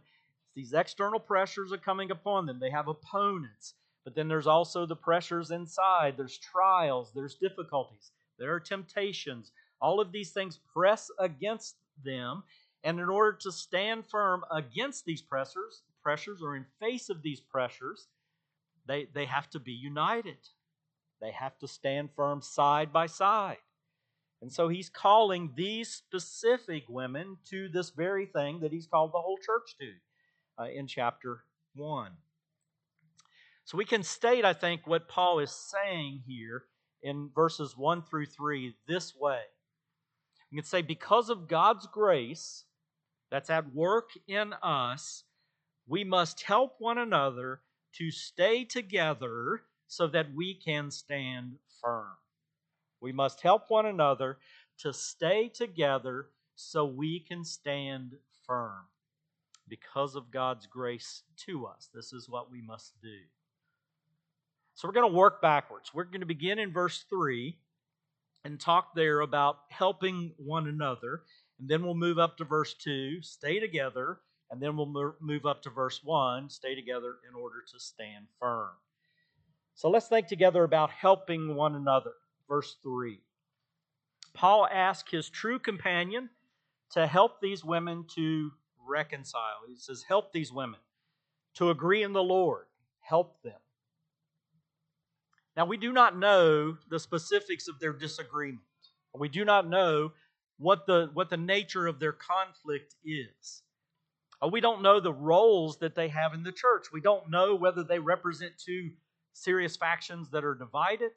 These 0.56 0.74
external 0.74 1.20
pressures 1.20 1.72
are 1.72 1.78
coming 1.78 2.12
upon 2.12 2.46
them. 2.46 2.60
They 2.60 2.70
have 2.70 2.88
opponents, 2.88 3.74
but 4.04 4.16
then 4.16 4.28
there's 4.28 4.48
also 4.48 4.86
the 4.86 4.96
pressures 4.96 5.52
inside. 5.52 6.16
There's 6.16 6.38
trials, 6.38 7.12
there's 7.14 7.36
difficulties, 7.36 8.12
there 8.38 8.54
are 8.54 8.60
temptations. 8.60 9.52
All 9.82 10.00
of 10.00 10.12
these 10.12 10.32
things 10.32 10.60
press 10.74 11.12
against 11.20 11.76
them. 12.04 12.44
And 12.86 13.00
in 13.00 13.10
order 13.10 13.38
to 13.42 13.52
stand 13.52 14.06
firm 14.10 14.44
against 14.52 15.06
these 15.06 15.22
pressures, 15.22 15.84
pressures 16.02 16.42
or 16.42 16.56
in 16.56 16.66
face 16.80 17.10
of 17.10 17.22
these 17.22 17.40
pressures, 17.40 18.08
they, 18.86 19.08
they 19.14 19.26
have 19.26 19.50
to 19.52 19.60
be 19.60 19.72
united. 19.72 20.38
They 21.22 21.32
have 21.32 21.58
to 21.60 21.68
stand 21.68 22.10
firm 22.16 22.42
side 22.42 22.92
by 22.92 23.08
side. 23.08 23.58
And 24.42 24.52
so 24.52 24.68
he's 24.68 24.90
calling 24.90 25.54
these 25.56 25.90
specific 25.90 26.84
women 26.90 27.38
to 27.50 27.70
this 27.70 27.92
very 27.92 28.26
thing 28.26 28.60
that 28.60 28.74
he's 28.74 28.88
called 28.88 29.14
the 29.14 29.22
whole 29.22 29.38
church 29.38 29.76
to 29.80 29.92
uh, 30.60 30.66
in 30.66 30.88
chapter 30.88 31.44
1. 31.76 32.12
So 33.66 33.78
we 33.78 33.86
can 33.86 34.04
state, 34.04 34.46
I 34.46 34.54
think, 34.54 34.86
what 34.86 35.08
Paul 35.08 35.40
is 35.40 35.52
saying 35.52 36.24
here 36.28 36.66
in 37.02 37.30
verses 37.34 37.78
1 37.78 38.04
through 38.04 38.26
3 38.26 38.76
this 38.88 39.16
way. 39.16 39.42
We 40.52 40.58
can 40.58 40.66
say, 40.66 40.82
because 40.82 41.30
of 41.30 41.48
God's 41.48 41.88
grace 41.88 42.66
that's 43.32 43.50
at 43.50 43.74
work 43.74 44.12
in 44.28 44.54
us, 44.62 45.24
we 45.88 46.04
must 46.04 46.44
help 46.44 46.76
one 46.80 46.98
another 46.98 47.62
to 47.94 48.12
stay 48.12 48.64
together 48.64 49.64
so 49.88 50.08
that 50.08 50.34
we 50.34 50.56
can 50.56 50.92
stand 50.92 51.54
firm. 51.82 52.14
We 53.02 53.12
must 53.12 53.42
help 53.42 53.70
one 53.70 53.86
another 53.86 54.38
to 54.80 54.94
stay 54.94 55.50
together 55.50 56.28
so 56.56 56.86
we 56.86 57.20
can 57.20 57.44
stand 57.44 58.14
firm. 58.46 58.86
Because 59.68 60.16
of 60.16 60.32
God's 60.32 60.68
grace 60.68 61.24
to 61.46 61.66
us, 61.66 61.90
this 61.94 62.14
is 62.14 62.30
what 62.30 62.52
we 62.52 62.62
must 62.62 62.94
do. 63.02 63.18
So 64.76 64.88
we're 64.88 64.94
going 64.94 65.12
to 65.12 65.18
work 65.18 65.42
backwards. 65.42 65.94
We're 65.94 66.04
going 66.04 66.22
to 66.22 66.26
begin 66.26 66.60
in 66.60 66.72
verse 66.72 67.06
3 67.10 67.56
and 68.44 68.60
talk 68.60 68.96
there 68.96 69.22
about 69.22 69.60
helping 69.70 70.34
one 70.38 70.68
another. 70.68 71.22
And 71.60 71.70
then 71.70 71.84
we'll 71.84 71.96
move 71.96 72.20
up 72.20 72.38
to 72.38 72.44
verse 72.44 72.74
2, 72.74 73.22
stay 73.22 73.60
together, 73.60 74.20
and 74.52 74.62
then 74.62 74.76
we'll 74.76 75.16
move 75.20 75.46
up 75.46 75.62
to 75.64 75.70
verse 75.70 76.02
1 76.04 76.50
stay 76.50 76.76
together 76.76 77.16
in 77.28 77.36
order 77.36 77.64
to 77.72 77.80
stand 77.80 78.28
firm. 78.40 78.70
So 79.76 79.90
let's 79.90 80.08
think 80.08 80.28
together 80.28 80.64
about 80.64 80.92
helping 80.92 81.56
one 81.56 81.76
another. 81.76 82.12
Verse 82.48 82.76
3. 82.84 83.20
Paul 84.34 84.68
asked 84.72 85.10
his 85.10 85.30
true 85.30 85.60
companion 85.60 86.30
to 86.92 87.08
help 87.08 87.40
these 87.42 87.64
women 87.64 88.06
to 88.16 88.52
reconcile. 88.88 89.62
He 89.68 89.76
says, 89.78 90.04
Help 90.08 90.32
these 90.32 90.52
women 90.52 90.80
to 91.56 91.70
agree 91.70 92.04
in 92.04 92.14
the 92.14 92.24
Lord. 92.24 92.66
Help 93.02 93.42
them. 93.44 93.54
Now, 95.56 95.66
we 95.66 95.78
do 95.78 95.92
not 95.92 96.18
know 96.18 96.78
the 96.90 97.00
specifics 97.00 97.68
of 97.68 97.80
their 97.80 97.94
disagreement. 97.94 98.62
We 99.16 99.30
do 99.30 99.46
not 99.46 99.70
know 99.70 100.14
what 100.58 100.88
the, 100.88 101.12
what 101.14 101.30
the 101.30 101.38
nature 101.38 101.86
of 101.86 102.00
their 102.00 102.14
conflict 102.14 102.96
is. 103.06 103.62
Uh, 104.42 104.48
we 104.48 104.62
don't 104.62 104.82
know 104.82 105.00
the 105.00 105.14
roles 105.14 105.78
that 105.78 105.94
they 105.94 106.08
have 106.08 106.34
in 106.34 106.44
the 106.44 106.52
church. 106.52 106.88
We 106.92 107.02
don't 107.02 107.30
know 107.30 107.56
whether 107.56 107.84
they 107.84 108.00
represent 108.00 108.54
two 108.58 108.92
serious 109.34 109.78
factions 109.78 110.30
that 110.30 110.44
are 110.44 110.56
divided. 110.56 111.12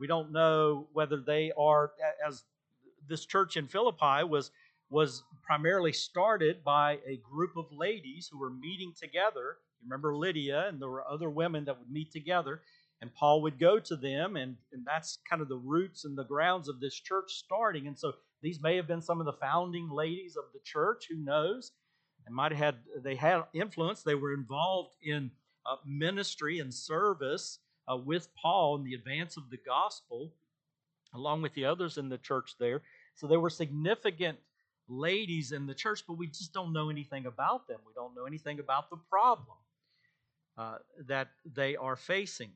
We 0.00 0.06
don't 0.06 0.32
know 0.32 0.88
whether 0.92 1.18
they 1.18 1.52
are, 1.56 1.92
as 2.26 2.44
this 3.08 3.24
church 3.24 3.56
in 3.56 3.66
Philippi 3.66 4.24
was, 4.24 4.50
was 4.90 5.22
primarily 5.42 5.92
started 5.92 6.62
by 6.64 6.98
a 7.06 7.20
group 7.28 7.56
of 7.56 7.66
ladies 7.72 8.28
who 8.30 8.38
were 8.38 8.50
meeting 8.50 8.92
together. 8.98 9.58
You 9.80 9.88
remember 9.88 10.16
Lydia, 10.16 10.68
and 10.68 10.80
there 10.80 10.88
were 10.88 11.06
other 11.08 11.30
women 11.30 11.64
that 11.64 11.78
would 11.78 11.90
meet 11.90 12.12
together, 12.12 12.62
and 13.00 13.14
Paul 13.14 13.42
would 13.42 13.58
go 13.58 13.78
to 13.78 13.96
them, 13.96 14.36
and, 14.36 14.56
and 14.72 14.84
that's 14.86 15.18
kind 15.28 15.42
of 15.42 15.48
the 15.48 15.56
roots 15.56 16.04
and 16.04 16.16
the 16.16 16.24
grounds 16.24 16.68
of 16.68 16.80
this 16.80 16.94
church 16.94 17.32
starting. 17.32 17.86
And 17.86 17.98
so 17.98 18.12
these 18.42 18.62
may 18.62 18.76
have 18.76 18.86
been 18.86 19.02
some 19.02 19.20
of 19.20 19.26
the 19.26 19.32
founding 19.34 19.90
ladies 19.90 20.36
of 20.36 20.44
the 20.52 20.60
church, 20.64 21.06
who 21.10 21.16
knows? 21.16 21.72
and 22.26 22.34
might 22.34 22.52
have 22.52 22.58
had 22.58 22.76
they 23.02 23.14
had 23.14 23.42
influence. 23.54 24.02
They 24.02 24.14
were 24.14 24.34
involved 24.34 24.96
in 25.02 25.30
uh, 25.64 25.76
ministry 25.86 26.58
and 26.58 26.74
service 26.74 27.60
uh, 27.90 27.96
with 27.96 28.28
Paul 28.40 28.76
in 28.76 28.84
the 28.84 28.94
advance 28.94 29.36
of 29.36 29.48
the 29.50 29.58
gospel, 29.64 30.34
along 31.14 31.42
with 31.42 31.54
the 31.54 31.64
others 31.64 31.98
in 31.98 32.08
the 32.08 32.18
church 32.18 32.56
there. 32.58 32.82
So 33.14 33.26
there 33.26 33.40
were 33.40 33.50
significant 33.50 34.38
ladies 34.88 35.52
in 35.52 35.66
the 35.66 35.74
church, 35.74 36.02
but 36.06 36.14
we 36.14 36.26
just 36.26 36.52
don't 36.52 36.72
know 36.72 36.90
anything 36.90 37.26
about 37.26 37.66
them. 37.68 37.78
We 37.86 37.92
don't 37.94 38.14
know 38.14 38.24
anything 38.24 38.60
about 38.60 38.90
the 38.90 38.96
problem 38.96 39.56
uh, 40.56 40.78
that 41.06 41.28
they 41.44 41.76
are 41.76 41.96
facing. 41.96 42.50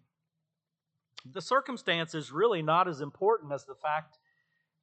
The 1.33 1.43
circumstance 1.43 2.15
is 2.15 2.33
really 2.33 2.63
not 2.63 2.89
as 2.89 3.01
important 3.01 3.53
as 3.53 3.65
the 3.65 3.75
fact 3.75 4.19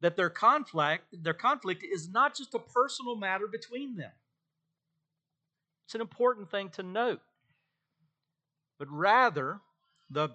that 0.01 0.15
their 0.15 0.29
conflict, 0.29 1.05
their 1.11 1.33
conflict 1.33 1.83
is 1.83 2.09
not 2.09 2.35
just 2.35 2.53
a 2.53 2.59
personal 2.59 3.15
matter 3.15 3.47
between 3.47 3.95
them. 3.95 4.11
It's 5.85 5.95
an 5.95 6.01
important 6.01 6.51
thing 6.51 6.69
to 6.71 6.83
note. 6.83 7.21
But 8.77 8.89
rather, 8.91 9.61
the 10.09 10.29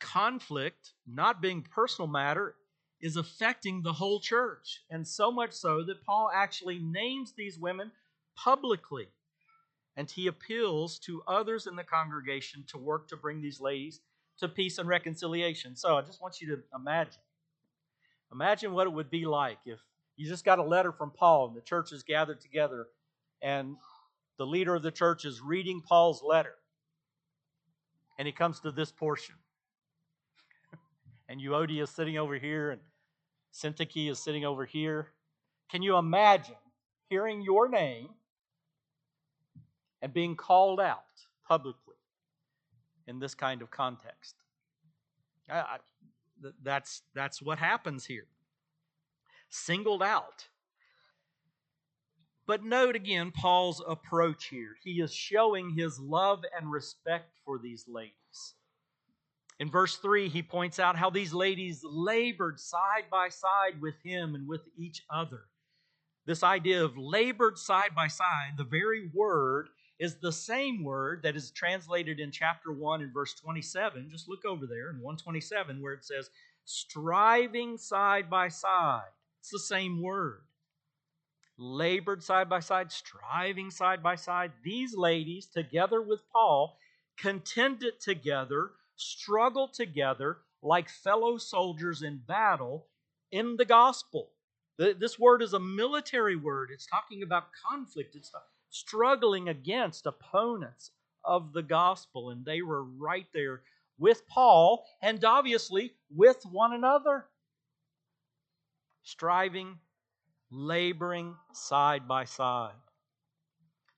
conflict, 0.00 0.92
not 1.06 1.42
being 1.42 1.62
personal 1.62 2.06
matter, 2.06 2.54
is 3.04 3.16
affecting 3.18 3.82
the 3.82 3.92
whole 3.92 4.18
church. 4.18 4.80
And 4.88 5.06
so 5.06 5.30
much 5.30 5.52
so 5.52 5.84
that 5.84 6.02
Paul 6.06 6.30
actually 6.34 6.78
names 6.78 7.34
these 7.36 7.58
women 7.58 7.92
publicly. 8.34 9.08
And 9.94 10.10
he 10.10 10.26
appeals 10.26 10.98
to 11.00 11.22
others 11.28 11.66
in 11.66 11.76
the 11.76 11.84
congregation 11.84 12.64
to 12.68 12.78
work 12.78 13.06
to 13.08 13.16
bring 13.18 13.42
these 13.42 13.60
ladies 13.60 14.00
to 14.38 14.48
peace 14.48 14.78
and 14.78 14.88
reconciliation. 14.88 15.76
So 15.76 15.98
I 15.98 16.00
just 16.00 16.22
want 16.22 16.40
you 16.40 16.56
to 16.56 16.62
imagine. 16.74 17.20
Imagine 18.32 18.72
what 18.72 18.86
it 18.86 18.94
would 18.94 19.10
be 19.10 19.26
like 19.26 19.58
if 19.66 19.80
you 20.16 20.26
just 20.26 20.46
got 20.46 20.58
a 20.58 20.64
letter 20.64 20.90
from 20.90 21.10
Paul 21.10 21.48
and 21.48 21.56
the 21.56 21.60
church 21.60 21.92
is 21.92 22.02
gathered 22.02 22.40
together 22.40 22.86
and 23.42 23.76
the 24.38 24.46
leader 24.46 24.74
of 24.74 24.82
the 24.82 24.90
church 24.90 25.26
is 25.26 25.42
reading 25.42 25.82
Paul's 25.86 26.22
letter. 26.22 26.54
And 28.18 28.26
he 28.26 28.32
comes 28.32 28.60
to 28.60 28.70
this 28.70 28.90
portion. 28.90 29.34
and 31.28 31.38
Euodia 31.38 31.82
is 31.82 31.90
sitting 31.90 32.16
over 32.16 32.38
here, 32.38 32.70
and 32.70 32.80
Syntyche 33.54 34.10
is 34.10 34.18
sitting 34.18 34.44
over 34.44 34.64
here. 34.64 35.08
Can 35.70 35.82
you 35.82 35.96
imagine 35.96 36.56
hearing 37.08 37.42
your 37.42 37.68
name 37.68 38.08
and 40.02 40.12
being 40.12 40.34
called 40.34 40.80
out 40.80 41.04
publicly 41.46 41.94
in 43.06 43.20
this 43.20 43.34
kind 43.34 43.62
of 43.62 43.70
context? 43.70 44.34
I, 45.48 45.58
I, 45.58 45.76
that's, 46.62 47.02
that's 47.14 47.40
what 47.40 47.58
happens 47.58 48.04
here. 48.04 48.26
Singled 49.50 50.02
out. 50.02 50.48
But 52.46 52.64
note 52.64 52.96
again 52.96 53.30
Paul's 53.30 53.82
approach 53.86 54.46
here. 54.46 54.76
He 54.82 55.00
is 55.00 55.14
showing 55.14 55.70
his 55.70 55.98
love 55.98 56.44
and 56.58 56.70
respect 56.70 57.38
for 57.44 57.58
these 57.58 57.84
ladies. 57.88 58.54
In 59.60 59.70
verse 59.70 59.96
3, 59.96 60.28
he 60.28 60.42
points 60.42 60.78
out 60.78 60.96
how 60.96 61.10
these 61.10 61.32
ladies 61.32 61.82
labored 61.84 62.58
side 62.58 63.04
by 63.10 63.28
side 63.28 63.80
with 63.80 63.94
him 64.02 64.34
and 64.34 64.48
with 64.48 64.62
each 64.76 65.04
other. 65.08 65.42
This 66.26 66.42
idea 66.42 66.82
of 66.84 66.98
labored 66.98 67.58
side 67.58 67.94
by 67.94 68.08
side, 68.08 68.54
the 68.56 68.64
very 68.64 69.10
word 69.14 69.68
is 70.00 70.16
the 70.16 70.32
same 70.32 70.82
word 70.82 71.22
that 71.22 71.36
is 71.36 71.50
translated 71.50 72.18
in 72.18 72.32
chapter 72.32 72.72
1 72.72 73.02
in 73.02 73.12
verse 73.12 73.34
27. 73.34 74.08
Just 74.10 74.28
look 74.28 74.44
over 74.44 74.66
there 74.66 74.90
in 74.90 74.96
127 74.96 75.80
where 75.80 75.92
it 75.92 76.04
says, 76.04 76.30
striving 76.64 77.76
side 77.76 78.28
by 78.28 78.48
side. 78.48 79.02
It's 79.40 79.50
the 79.50 79.58
same 79.58 80.02
word. 80.02 80.40
Labored 81.56 82.22
side 82.22 82.48
by 82.48 82.60
side, 82.60 82.90
striving 82.90 83.70
side 83.70 84.02
by 84.02 84.16
side. 84.16 84.50
These 84.64 84.96
ladies, 84.96 85.46
together 85.46 86.02
with 86.02 86.22
Paul, 86.32 86.76
contended 87.16 88.00
together, 88.00 88.72
struggled 88.96 89.74
together 89.74 90.38
like 90.62 90.88
fellow 90.88 91.36
soldiers 91.38 92.02
in 92.02 92.18
battle 92.18 92.86
in 93.30 93.56
the 93.56 93.64
gospel. 93.64 94.30
This 94.78 95.18
word 95.18 95.42
is 95.42 95.52
a 95.52 95.60
military 95.60 96.36
word. 96.36 96.70
It's 96.72 96.86
talking 96.86 97.22
about 97.22 97.48
conflict. 97.68 98.16
It's 98.16 98.32
struggling 98.70 99.48
against 99.48 100.06
opponents 100.06 100.90
of 101.24 101.52
the 101.52 101.62
gospel. 101.62 102.30
And 102.30 102.44
they 102.44 102.62
were 102.62 102.82
right 102.82 103.26
there 103.32 103.62
with 103.98 104.26
Paul 104.26 104.84
and 105.00 105.24
obviously 105.24 105.92
with 106.14 106.42
one 106.50 106.72
another, 106.72 107.26
striving, 109.04 109.78
laboring 110.50 111.36
side 111.52 112.08
by 112.08 112.24
side. 112.24 112.72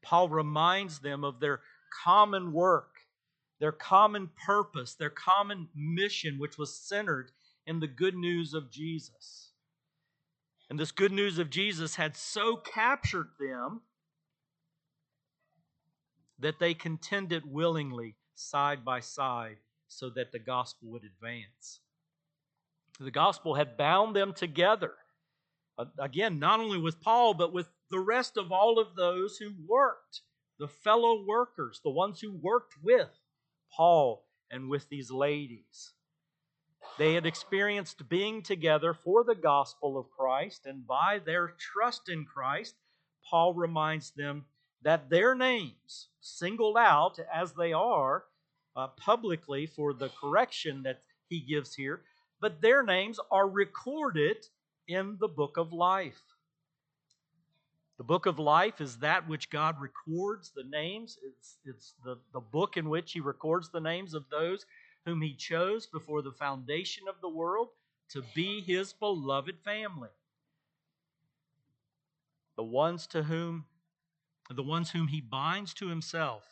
Paul 0.03 0.29
reminds 0.29 0.99
them 0.99 1.25
of 1.25 1.41
their 1.41 1.61
common 2.05 2.53
work, 2.53 2.96
their 3.61 3.73
common 3.73 4.31
purpose, 4.45 4.95
their 4.95 5.11
common 5.11 5.69
mission, 5.75 6.39
which 6.39 6.59
was 6.59 6.75
centered 6.75 7.31
in 7.67 7.81
the 7.81 7.87
good 7.87 8.15
news 8.15 8.55
of 8.55 8.71
Jesus. 8.71 9.53
And 10.69 10.79
this 10.79 10.93
good 10.93 11.13
news 11.13 11.39
of 11.39 11.51
Jesus 11.51 11.97
had 11.97 12.17
so 12.17 12.57
captured 12.57 13.29
them 13.39 13.83
that 16.39 16.59
they 16.59 16.75
contended 16.75 17.51
willingly 17.51 18.17
side 18.35 18.85
by 18.85 19.01
side 19.01 19.57
so 19.89 20.11
that 20.11 20.33
the 20.33 20.39
gospel 20.39 20.91
would 20.91 21.05
advance. 21.05 21.81
The 23.01 23.11
gospel 23.11 23.55
had 23.55 23.77
bound 23.77 24.17
them 24.17 24.33
together. 24.35 24.93
Uh, 25.79 25.85
again, 25.99 26.39
not 26.39 26.61
only 26.61 26.79
with 26.79 27.01
Paul, 27.01 27.35
but 27.35 27.53
with 27.53 27.69
the 27.91 27.99
rest 27.99 28.37
of 28.37 28.51
all 28.51 28.79
of 28.79 28.97
those 28.97 29.37
who 29.37 29.53
worked, 29.67 30.23
the 30.59 30.69
fellow 30.69 31.25
workers, 31.27 31.81
the 31.85 31.91
ones 31.91 32.21
who 32.21 32.33
worked 32.33 32.75
with 32.83 33.11
Paul 33.75 34.25
and 34.51 34.69
with 34.69 34.89
these 34.89 35.11
ladies. 35.11 35.93
They 36.99 37.15
had 37.15 37.27
experienced 37.27 38.09
being 38.09 38.43
together 38.43 38.95
for 38.95 39.25
the 39.25 39.35
gospel 39.35 39.99
of 39.99 40.11
Christ, 40.11 40.67
and 40.67 40.87
by 40.87 41.19
their 41.19 41.49
trust 41.59 42.09
in 42.09 42.25
Christ, 42.25 42.75
Paul 43.29 43.55
reminds 43.55 44.13
them 44.13 44.47
that 44.83 45.11
their 45.11 45.35
names, 45.35 46.09
singled 46.21 46.77
out 46.79 47.19
as 47.33 47.53
they 47.53 47.73
are 47.73 48.25
uh, 48.77 48.89
publicly 48.89 49.67
for 49.67 49.93
the 49.93 50.11
correction 50.11 50.83
that 50.85 51.03
he 51.29 51.41
gives 51.41 51.75
here, 51.75 52.03
but 52.41 52.61
their 52.61 52.83
names 52.83 53.19
are 53.31 53.49
recorded 53.49 54.47
in 54.87 55.17
the 55.19 55.29
book 55.29 55.57
of 55.57 55.73
life. 55.73 56.21
The 57.99 58.05
book 58.05 58.27
of 58.27 58.39
life 58.39 58.81
is 58.81 58.99
that 58.99 59.27
which 59.27 59.49
God 59.49 59.81
records 59.81 60.53
the 60.55 60.65
names. 60.65 61.19
It's, 61.25 61.57
it's 61.65 61.95
the, 62.05 62.19
the 62.33 62.41
book 62.41 62.77
in 62.77 62.91
which 62.91 63.13
He 63.13 63.21
records 63.21 63.71
the 63.71 63.81
names 63.81 64.13
of 64.13 64.29
those 64.31 64.67
whom 65.07 65.23
He 65.23 65.35
chose 65.35 65.87
before 65.87 66.21
the 66.21 66.33
foundation 66.33 67.05
of 67.09 67.21
the 67.23 67.29
world 67.29 67.69
to 68.11 68.23
be 68.35 68.61
His 68.61 68.93
beloved 68.93 69.59
family. 69.65 70.11
The 72.57 72.65
ones 72.65 73.07
to 73.09 73.23
whom, 73.23 73.65
the 74.51 74.63
ones 74.63 74.91
whom 74.91 75.09
He 75.09 75.23
binds 75.23 75.73
to 75.75 75.89
Himself 75.89 76.43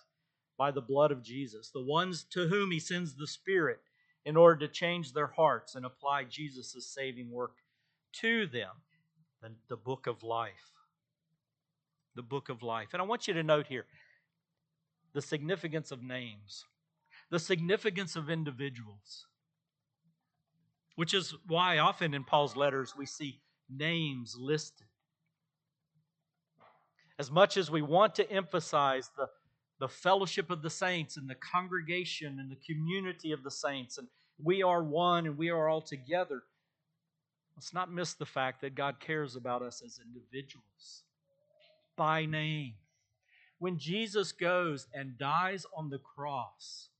by 0.57 0.70
the 0.70 0.80
blood 0.80 1.11
of 1.11 1.22
Jesus, 1.22 1.70
the 1.70 1.83
ones 1.83 2.24
to 2.30 2.48
whom 2.48 2.70
He 2.70 2.78
sends 2.78 3.14
the 3.14 3.26
Spirit 3.26 3.80
in 4.24 4.37
order 4.37 4.66
to 4.66 4.72
change 4.72 5.12
their 5.12 5.26
hearts 5.26 5.74
and 5.74 5.85
apply 5.85 6.24
Jesus' 6.24 6.87
saving 6.87 7.30
work 7.30 7.57
to 8.12 8.46
them. 8.46 8.70
The, 9.42 9.50
the 9.68 9.76
book 9.76 10.07
of 10.07 10.22
life. 10.22 10.74
The 12.16 12.22
book 12.22 12.48
of 12.48 12.62
life. 12.62 12.88
And 12.92 13.03
I 13.03 13.05
want 13.05 13.27
you 13.27 13.35
to 13.35 13.42
note 13.42 13.66
here 13.66 13.87
the 15.14 15.22
significance 15.22 15.90
of 15.90 16.03
names, 16.03 16.64
the 17.31 17.38
significance 17.38 18.16
of 18.16 18.31
individuals, 18.31 19.27
which 20.96 21.14
is 21.14 21.35
why 21.46 21.79
often 21.79 22.14
in 22.14 22.24
Paul's 22.24 22.57
letters 22.57 22.94
we 22.96 23.07
see 23.07 23.40
names 23.68 24.37
listed. 24.38 24.87
As 27.18 27.31
much 27.31 27.57
as 27.57 27.70
we 27.70 27.83
want 27.83 28.14
to 28.16 28.31
emphasize 28.31 29.11
the 29.16 29.29
the 29.81 29.88
fellowship 29.88 30.50
of 30.50 30.62
the 30.62 30.70
saints 30.70 31.16
and 31.16 31.29
the 31.29 31.35
congregation 31.35 32.38
and 32.38 32.50
the 32.50 32.74
community 32.74 33.33
of 33.33 33.42
the 33.42 33.50
saints, 33.50 33.98
and 33.98 34.09
we 34.42 34.62
are 34.62 34.83
one 34.83 35.27
and 35.27 35.37
we 35.37 35.50
are 35.50 35.68
all 35.68 35.83
together. 35.83 36.42
Let's 37.57 37.74
not 37.74 37.92
miss 37.92 38.14
the 38.14 38.27
fact 38.27 38.61
that 38.61 38.74
God 38.74 38.98
cares 39.00 39.37
about 39.37 39.62
us 39.62 39.83
as 39.85 40.00
individuals 40.05 41.04
by 41.96 42.26
name. 42.26 42.74
When 43.59 43.78
Jesus 43.78 44.33
goes 44.33 44.88
and 44.92 45.16
dies 45.16 45.64
on 45.76 45.90
the 45.90 45.98
cross, 45.98 46.90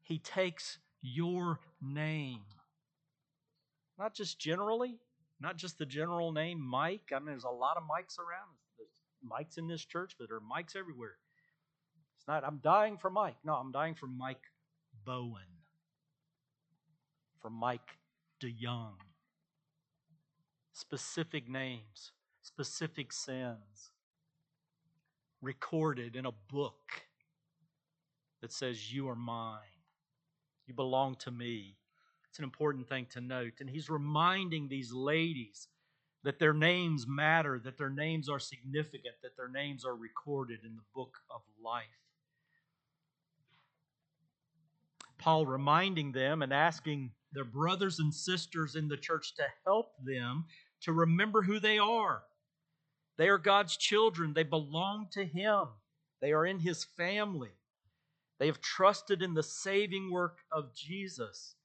he 0.00 0.18
takes 0.18 0.78
your 1.02 1.60
name. 1.82 2.40
Not 3.98 4.14
just 4.14 4.38
generally, 4.38 4.98
not 5.40 5.56
just 5.56 5.78
the 5.78 5.86
general 5.86 6.32
name 6.32 6.60
Mike. 6.60 7.10
I 7.12 7.18
mean, 7.18 7.26
there's 7.26 7.44
a 7.44 7.48
lot 7.50 7.76
of 7.76 7.82
Mikes 7.88 8.18
around. 8.18 8.54
There's 8.76 8.90
Mikes 9.22 9.58
in 9.58 9.66
this 9.66 9.84
church, 9.84 10.14
but 10.18 10.28
there 10.28 10.38
are 10.38 10.40
Mikes 10.40 10.76
everywhere 10.76 11.16
It's 12.16 12.28
not, 12.28 12.44
I'm 12.44 12.60
dying 12.62 12.96
for 12.98 13.10
Mike. 13.10 13.36
No, 13.44 13.54
I'm 13.54 13.72
dying 13.72 13.94
for 13.94 14.06
Mike 14.06 14.42
Bowen, 15.04 15.42
for 17.40 17.50
Mike 17.50 17.98
DeYoung. 18.42 18.94
Specific 20.72 21.48
names, 21.48 22.12
specific 22.48 23.12
sins, 23.12 23.90
recorded 25.42 26.16
in 26.16 26.24
a 26.24 26.32
book 26.50 27.02
that 28.40 28.52
says, 28.52 28.92
You 28.92 29.08
are 29.10 29.14
mine. 29.14 29.60
You 30.66 30.74
belong 30.74 31.16
to 31.16 31.30
me. 31.30 31.76
It's 32.28 32.38
an 32.38 32.44
important 32.44 32.88
thing 32.88 33.06
to 33.12 33.20
note. 33.20 33.54
And 33.60 33.68
he's 33.68 33.90
reminding 33.90 34.68
these 34.68 34.92
ladies 34.92 35.68
that 36.24 36.38
their 36.38 36.54
names 36.54 37.06
matter, 37.06 37.60
that 37.64 37.76
their 37.76 37.90
names 37.90 38.28
are 38.28 38.38
significant, 38.38 39.14
that 39.22 39.36
their 39.36 39.48
names 39.48 39.84
are 39.84 39.96
recorded 39.96 40.60
in 40.64 40.74
the 40.74 40.82
book 40.94 41.18
of 41.30 41.42
life. 41.62 41.84
Paul 45.18 45.44
reminding 45.46 46.12
them 46.12 46.42
and 46.42 46.52
asking 46.52 47.12
their 47.32 47.44
brothers 47.44 47.98
and 47.98 48.12
sisters 48.12 48.74
in 48.74 48.88
the 48.88 48.96
church 48.96 49.34
to 49.36 49.44
help 49.66 49.92
them 50.02 50.46
to 50.80 50.92
remember 50.92 51.42
who 51.42 51.60
they 51.60 51.78
are. 51.78 52.22
They 53.18 53.28
are 53.28 53.38
God's 53.38 53.76
children, 53.76 54.32
they 54.32 54.44
belong 54.44 55.08
to 55.12 55.24
Him, 55.24 55.64
they 56.22 56.32
are 56.32 56.46
in 56.46 56.60
His 56.60 56.84
family. 56.84 57.50
They 58.38 58.46
have 58.46 58.60
trusted 58.60 59.20
in 59.20 59.34
the 59.34 59.42
saving 59.42 60.12
work 60.12 60.38
of 60.52 60.72
Jesus, 60.72 61.56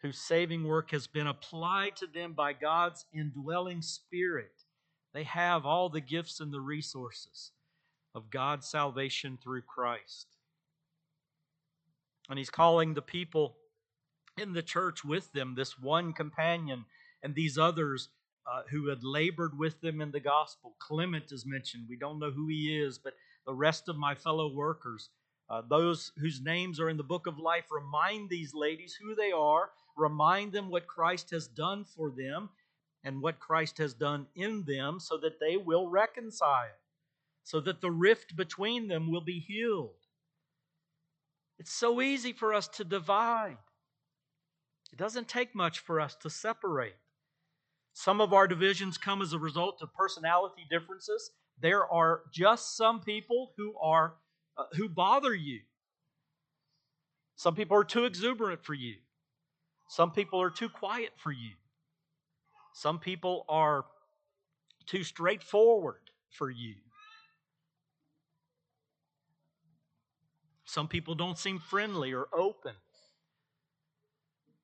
whose 0.00 0.18
saving 0.18 0.64
work 0.64 0.90
has 0.92 1.06
been 1.06 1.26
applied 1.26 1.96
to 1.96 2.06
them 2.06 2.32
by 2.32 2.54
God's 2.54 3.04
indwelling 3.12 3.82
Spirit. 3.82 4.64
They 5.12 5.24
have 5.24 5.66
all 5.66 5.90
the 5.90 6.00
gifts 6.00 6.40
and 6.40 6.50
the 6.50 6.60
resources 6.60 7.52
of 8.14 8.30
God's 8.30 8.66
salvation 8.66 9.38
through 9.42 9.62
Christ. 9.62 10.26
And 12.30 12.38
he's 12.38 12.50
calling 12.50 12.94
the 12.94 13.02
people 13.02 13.56
in 14.38 14.54
the 14.54 14.62
church 14.62 15.04
with 15.04 15.30
them, 15.32 15.54
this 15.54 15.78
one 15.78 16.14
companion 16.14 16.86
and 17.22 17.34
these 17.34 17.58
others 17.58 18.08
uh, 18.46 18.62
who 18.70 18.88
had 18.88 19.02
labored 19.02 19.58
with 19.58 19.80
them 19.80 20.00
in 20.00 20.10
the 20.10 20.20
gospel. 20.20 20.74
Clement 20.78 21.32
is 21.32 21.46
mentioned. 21.46 21.86
We 21.88 21.96
don't 21.96 22.18
know 22.18 22.30
who 22.30 22.48
he 22.48 22.78
is, 22.78 22.98
but 22.98 23.14
the 23.46 23.54
rest 23.54 23.88
of 23.88 23.96
my 23.96 24.14
fellow 24.14 24.52
workers, 24.52 25.10
uh, 25.48 25.62
those 25.68 26.12
whose 26.18 26.40
names 26.40 26.78
are 26.78 26.88
in 26.88 26.96
the 26.96 27.02
book 27.02 27.26
of 27.26 27.38
life, 27.38 27.64
remind 27.70 28.28
these 28.28 28.54
ladies 28.54 28.94
who 28.94 29.14
they 29.14 29.32
are, 29.32 29.70
remind 29.96 30.52
them 30.52 30.70
what 30.70 30.86
Christ 30.86 31.30
has 31.30 31.46
done 31.46 31.84
for 31.84 32.10
them, 32.10 32.50
and 33.04 33.22
what 33.22 33.40
Christ 33.40 33.78
has 33.78 33.94
done 33.94 34.26
in 34.34 34.64
them 34.66 35.00
so 35.00 35.16
that 35.18 35.40
they 35.40 35.56
will 35.56 35.88
reconcile, 35.88 36.76
so 37.44 37.60
that 37.60 37.80
the 37.80 37.90
rift 37.90 38.36
between 38.36 38.88
them 38.88 39.10
will 39.10 39.22
be 39.22 39.38
healed. 39.40 39.94
It's 41.58 41.72
so 41.72 42.00
easy 42.00 42.32
for 42.32 42.54
us 42.54 42.68
to 42.68 42.84
divide. 42.84 43.58
It 44.92 44.98
doesn't 44.98 45.28
take 45.28 45.54
much 45.54 45.78
for 45.78 46.00
us 46.00 46.14
to 46.16 46.30
separate. 46.30 46.96
Some 47.92 48.20
of 48.20 48.32
our 48.32 48.46
divisions 48.46 48.96
come 48.98 49.20
as 49.20 49.32
a 49.32 49.38
result 49.38 49.82
of 49.82 49.92
personality 49.94 50.66
differences. 50.70 51.30
There 51.60 51.86
are 51.86 52.22
just 52.32 52.76
some 52.76 53.00
people 53.00 53.52
who 53.56 53.74
are 53.80 54.14
uh, 54.56 54.64
who 54.72 54.88
bother 54.88 55.34
you. 55.34 55.60
Some 57.36 57.54
people 57.54 57.76
are 57.76 57.84
too 57.84 58.04
exuberant 58.04 58.64
for 58.64 58.74
you. 58.74 58.96
Some 59.88 60.12
people 60.12 60.40
are 60.40 60.50
too 60.50 60.68
quiet 60.68 61.12
for 61.16 61.32
you. 61.32 61.52
Some 62.72 62.98
people 62.98 63.44
are 63.48 63.84
too 64.86 65.02
straightforward 65.04 66.10
for 66.30 66.50
you. 66.50 66.76
Some 70.64 70.86
people 70.86 71.14
don't 71.14 71.36
seem 71.38 71.58
friendly 71.58 72.12
or 72.12 72.28
open. 72.32 72.74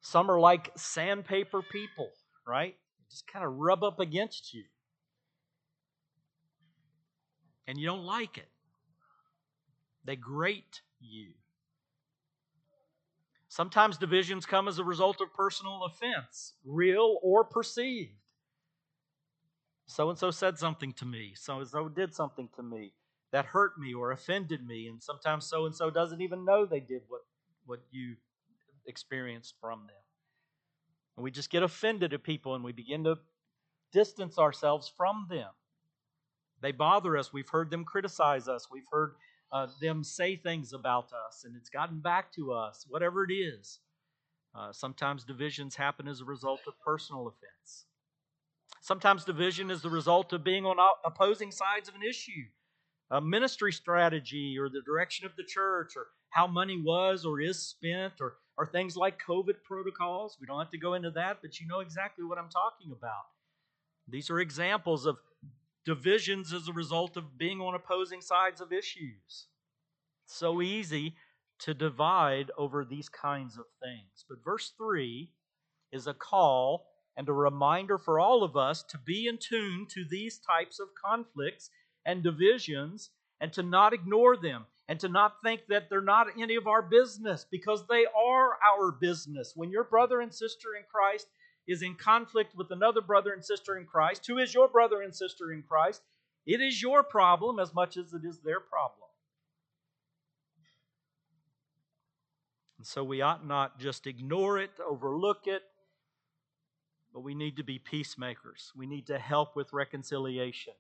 Some 0.00 0.30
are 0.30 0.38
like 0.38 0.70
sandpaper 0.76 1.62
people, 1.62 2.10
right? 2.46 2.76
Just 3.10 3.26
kind 3.26 3.44
of 3.44 3.52
rub 3.54 3.82
up 3.84 4.00
against 4.00 4.52
you. 4.52 4.64
And 7.66 7.78
you 7.78 7.86
don't 7.86 8.04
like 8.04 8.38
it. 8.38 8.48
They 10.04 10.16
grate 10.16 10.82
you. 11.00 11.32
Sometimes 13.48 13.96
divisions 13.96 14.44
come 14.44 14.68
as 14.68 14.78
a 14.78 14.84
result 14.84 15.20
of 15.20 15.32
personal 15.32 15.84
offense, 15.84 16.52
real 16.64 17.18
or 17.22 17.42
perceived. 17.42 18.12
So 19.86 20.10
and 20.10 20.18
so 20.18 20.30
said 20.30 20.58
something 20.58 20.92
to 20.94 21.04
me, 21.04 21.32
so 21.34 21.60
and 21.60 21.68
so 21.68 21.88
did 21.88 22.14
something 22.14 22.48
to 22.56 22.62
me 22.62 22.92
that 23.32 23.46
hurt 23.46 23.78
me 23.78 23.94
or 23.94 24.12
offended 24.12 24.66
me, 24.66 24.88
and 24.88 25.02
sometimes 25.02 25.46
so 25.46 25.64
and 25.66 25.74
so 25.74 25.90
doesn't 25.90 26.20
even 26.20 26.44
know 26.44 26.66
they 26.66 26.80
did 26.80 27.02
what, 27.08 27.22
what 27.64 27.80
you 27.90 28.16
experienced 28.86 29.54
from 29.60 29.80
them. 29.86 30.05
And 31.16 31.24
we 31.24 31.30
just 31.30 31.50
get 31.50 31.62
offended 31.62 32.12
at 32.12 32.22
people 32.22 32.54
and 32.54 32.64
we 32.64 32.72
begin 32.72 33.04
to 33.04 33.16
distance 33.92 34.38
ourselves 34.38 34.92
from 34.96 35.26
them. 35.30 35.50
They 36.60 36.72
bother 36.72 37.16
us. 37.16 37.32
We've 37.32 37.48
heard 37.48 37.70
them 37.70 37.84
criticize 37.84 38.48
us. 38.48 38.68
We've 38.70 38.88
heard 38.90 39.14
uh, 39.52 39.68
them 39.80 40.02
say 40.02 40.36
things 40.36 40.72
about 40.72 41.12
us, 41.28 41.44
and 41.44 41.54
it's 41.56 41.70
gotten 41.70 42.00
back 42.00 42.32
to 42.32 42.52
us, 42.52 42.84
whatever 42.88 43.24
it 43.24 43.32
is. 43.32 43.80
Uh, 44.54 44.72
sometimes 44.72 45.24
divisions 45.24 45.76
happen 45.76 46.08
as 46.08 46.20
a 46.20 46.24
result 46.24 46.60
of 46.66 46.74
personal 46.80 47.28
offense. 47.28 47.84
Sometimes 48.80 49.24
division 49.24 49.70
is 49.70 49.82
the 49.82 49.90
result 49.90 50.32
of 50.32 50.44
being 50.44 50.64
on 50.64 50.76
opposing 51.04 51.50
sides 51.50 51.88
of 51.88 51.94
an 51.94 52.02
issue, 52.02 52.44
a 53.10 53.20
ministry 53.20 53.72
strategy, 53.72 54.56
or 54.58 54.68
the 54.68 54.82
direction 54.86 55.26
of 55.26 55.36
the 55.36 55.44
church, 55.44 55.92
or 55.96 56.06
how 56.30 56.46
money 56.46 56.80
was 56.80 57.24
or 57.24 57.40
is 57.40 57.60
spent, 57.60 58.14
or, 58.20 58.36
or 58.58 58.66
things 58.66 58.96
like 58.96 59.20
COVID 59.26 59.62
protocols. 59.64 60.38
We 60.40 60.46
don't 60.46 60.58
have 60.58 60.70
to 60.70 60.78
go 60.78 60.94
into 60.94 61.10
that, 61.12 61.38
but 61.42 61.60
you 61.60 61.66
know 61.66 61.80
exactly 61.80 62.24
what 62.24 62.38
I'm 62.38 62.48
talking 62.48 62.92
about. 62.92 63.26
These 64.08 64.30
are 64.30 64.40
examples 64.40 65.06
of 65.06 65.16
divisions 65.84 66.52
as 66.52 66.68
a 66.68 66.72
result 66.72 67.16
of 67.16 67.38
being 67.38 67.60
on 67.60 67.74
opposing 67.74 68.20
sides 68.20 68.60
of 68.60 68.72
issues. 68.72 69.48
so 70.28 70.60
easy 70.60 71.14
to 71.60 71.72
divide 71.72 72.50
over 72.58 72.84
these 72.84 73.08
kinds 73.08 73.56
of 73.56 73.64
things. 73.80 74.24
But 74.28 74.44
verse 74.44 74.72
3 74.76 75.30
is 75.92 76.06
a 76.06 76.14
call 76.14 76.88
and 77.16 77.28
a 77.28 77.32
reminder 77.32 77.96
for 77.96 78.18
all 78.18 78.42
of 78.42 78.56
us 78.56 78.82
to 78.84 78.98
be 78.98 79.26
in 79.26 79.38
tune 79.38 79.86
to 79.90 80.04
these 80.04 80.38
types 80.38 80.80
of 80.80 80.88
conflicts 81.02 81.70
and 82.04 82.22
divisions 82.22 83.10
and 83.40 83.52
to 83.52 83.62
not 83.62 83.92
ignore 83.92 84.36
them 84.36 84.66
and 84.88 85.00
to 85.00 85.08
not 85.08 85.42
think 85.42 85.62
that 85.68 85.90
they're 85.90 86.00
not 86.00 86.28
any 86.40 86.54
of 86.54 86.66
our 86.66 86.82
business 86.82 87.44
because 87.50 87.86
they 87.88 88.06
are 88.06 88.50
our 88.62 88.92
business. 88.92 89.52
When 89.56 89.70
your 89.70 89.84
brother 89.84 90.20
and 90.20 90.32
sister 90.32 90.76
in 90.76 90.84
Christ 90.90 91.26
is 91.66 91.82
in 91.82 91.96
conflict 91.96 92.54
with 92.56 92.70
another 92.70 93.00
brother 93.00 93.32
and 93.32 93.44
sister 93.44 93.76
in 93.76 93.86
Christ, 93.86 94.26
who 94.26 94.38
is 94.38 94.54
your 94.54 94.68
brother 94.68 95.02
and 95.02 95.14
sister 95.14 95.52
in 95.52 95.62
Christ, 95.62 96.02
it 96.46 96.60
is 96.60 96.80
your 96.80 97.02
problem 97.02 97.58
as 97.58 97.74
much 97.74 97.96
as 97.96 98.12
it 98.12 98.22
is 98.24 98.38
their 98.38 98.60
problem. 98.60 99.08
And 102.78 102.86
so 102.86 103.02
we 103.02 103.20
ought 103.20 103.44
not 103.44 103.80
just 103.80 104.06
ignore 104.06 104.58
it, 104.60 104.70
overlook 104.86 105.46
it, 105.46 105.62
but 107.12 107.20
we 107.20 107.34
need 107.34 107.56
to 107.56 107.64
be 107.64 107.80
peacemakers. 107.80 108.70
We 108.76 108.86
need 108.86 109.06
to 109.08 109.18
help 109.18 109.56
with 109.56 109.72
reconciliation. 109.72 110.74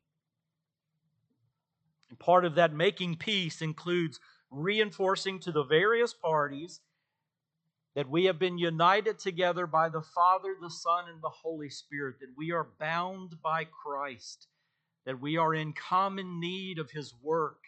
And 2.10 2.18
part 2.18 2.44
of 2.44 2.54
that 2.54 2.72
making 2.72 3.16
peace 3.16 3.62
includes 3.62 4.20
reinforcing 4.50 5.40
to 5.40 5.52
the 5.52 5.64
various 5.64 6.14
parties 6.14 6.80
that 7.94 8.08
we 8.08 8.24
have 8.26 8.38
been 8.38 8.58
united 8.58 9.18
together 9.18 9.66
by 9.66 9.88
the 9.88 10.02
Father, 10.02 10.54
the 10.60 10.70
Son, 10.70 11.04
and 11.08 11.22
the 11.22 11.30
Holy 11.30 11.70
Spirit, 11.70 12.16
that 12.20 12.36
we 12.36 12.52
are 12.52 12.68
bound 12.78 13.40
by 13.42 13.64
Christ, 13.64 14.48
that 15.06 15.20
we 15.20 15.38
are 15.38 15.54
in 15.54 15.72
common 15.72 16.38
need 16.38 16.78
of 16.78 16.90
His 16.90 17.14
work, 17.22 17.64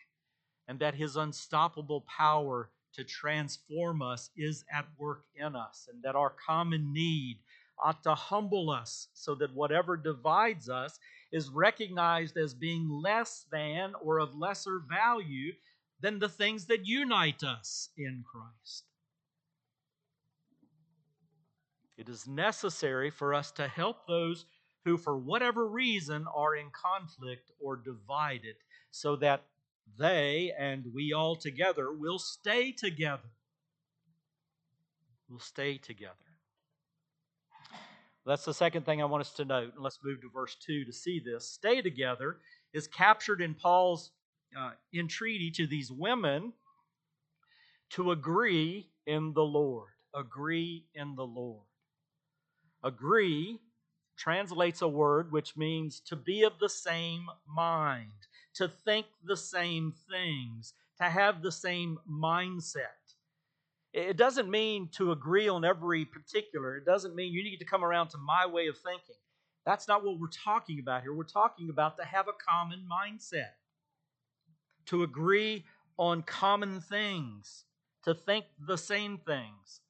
and 0.69 0.79
that 0.81 0.95
His 0.95 1.17
unstoppable 1.17 2.05
power 2.15 2.71
to 2.93 3.05
transform 3.05 4.03
us 4.03 4.31
is 4.37 4.65
at 4.73 4.87
work 4.99 5.25
in 5.35 5.57
us, 5.57 5.89
and 5.91 6.03
that 6.03 6.15
our 6.15 6.35
common 6.47 6.93
need 6.93 7.39
ought 7.83 8.03
to 8.03 8.15
humble 8.15 8.71
us 8.71 9.09
so 9.15 9.35
that 9.37 9.55
whatever 9.55 9.97
divides 9.97 10.69
us 10.69 10.99
is 11.33 11.51
recognized 11.51 12.37
as 12.37 12.55
being 12.55 12.89
less 12.89 13.45
than 13.53 13.93
or 14.03 14.19
of 14.19 14.35
lesser 14.35 14.81
value 14.89 15.53
than 16.01 16.19
the 16.19 16.29
things 16.29 16.67
that 16.67 16.87
unite 16.87 17.43
us 17.43 17.91
in 17.97 18.25
Christ. 18.31 18.85
It 21.97 22.09
is 22.09 22.29
necessary 22.29 23.11
for 23.11 23.35
us 23.35 23.51
to 23.53 23.67
help 23.67 24.07
those 24.07 24.47
who, 24.85 24.97
for 24.97 25.19
whatever 25.19 25.67
reason, 25.67 26.27
are 26.33 26.55
in 26.55 26.71
conflict 26.71 27.51
or 27.61 27.77
divided, 27.77 28.55
so 28.91 29.17
that 29.17 29.43
they 29.99 30.53
and 30.57 30.85
we 30.95 31.13
all 31.13 31.35
together 31.35 31.93
will 31.93 32.21
stay 32.21 32.71
together. 32.71 33.29
We'll 35.29 35.41
stay 35.41 35.77
together. 35.77 36.28
That's 38.29 38.45
the 38.45 38.53
second 38.53 38.85
thing 38.85 39.01
I 39.01 39.07
want 39.07 39.23
us 39.23 39.33
to 39.33 39.47
note. 39.47 39.73
And 39.75 39.83
let's 39.83 40.01
move 40.05 40.21
to 40.21 40.29
verse 40.29 40.55
2 40.57 40.85
to 40.85 40.93
see 40.93 41.19
this. 41.19 41.49
Stay 41.49 41.81
together 41.81 42.37
is 42.75 42.87
captured 42.87 43.41
in 43.41 43.55
Paul's 43.55 44.11
uh, 44.57 44.73
entreaty 44.95 45.51
to 45.53 45.67
these 45.67 45.91
women 45.91 46.53
to 47.91 48.11
agree 48.11 48.91
in 49.07 49.33
the 49.33 49.43
Lord. 49.43 49.89
Agree 50.15 50.85
in 50.95 51.15
the 51.17 51.25
Lord. 51.25 51.65
Agree 52.85 53.61
translates 54.19 54.83
a 54.83 54.89
word 54.89 55.33
which 55.33 55.57
means 55.57 56.01
to 56.01 56.15
be 56.15 56.43
of 56.43 56.53
the 56.61 56.69
same 56.69 57.29
mind, 57.47 58.11
to 58.57 58.69
think 58.85 59.07
the 59.25 59.39
same 59.39 59.95
things, 60.11 60.75
to 60.99 61.05
have 61.05 61.41
the 61.41 61.53
same 61.53 61.99
mindset. 62.11 63.08
It 63.93 64.17
doesn't 64.17 64.51
mean 64.51 64.89
to 64.93 65.13
agree 65.13 65.49
on 65.49 65.65
every 65.65 66.05
particular. 66.05 66.77
It 66.77 66.85
doesn't 66.85 67.15
mean 67.15 67.33
you 67.33 67.43
need 67.43 67.59
to 67.59 67.65
come 67.65 67.85
around 67.85 68.09
to 68.11 68.19
my 68.19 68.47
way 68.47 68.67
of 68.67 68.77
thinking. 68.77 69.17
That's 69.65 69.89
not 69.89 70.05
what 70.05 70.19
we're 70.19 70.29
talking 70.29 70.79
about 70.79 71.03
here. 71.03 71.15
We're 71.15 71.25
talking 71.25 71.71
about 71.71 71.97
to 71.99 72.05
have 72.05 72.29
a 72.29 72.33
common 72.33 72.87
mindset, 72.91 73.53
to 74.87 75.03
agree 75.03 75.65
on 75.99 76.23
common 76.23 76.81
things, 76.81 77.65
to 78.05 78.15
think 78.15 78.45
the 78.59 78.79
same 78.79 79.19
things. 79.19 79.81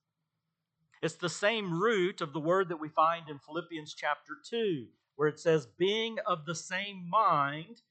It's 1.02 1.14
the 1.14 1.28
same 1.28 1.78
root 1.78 2.20
of 2.20 2.32
the 2.32 2.40
word 2.40 2.68
that 2.70 2.80
we 2.80 2.88
find 2.88 3.28
in 3.28 3.38
Philippians 3.38 3.94
chapter 3.94 4.34
2, 4.48 4.87
where 5.16 5.28
it 5.28 5.38
says, 5.38 5.66
being 5.66 6.18
of 6.26 6.44
the 6.44 6.54
same 6.54 7.08
mind, 7.08 7.82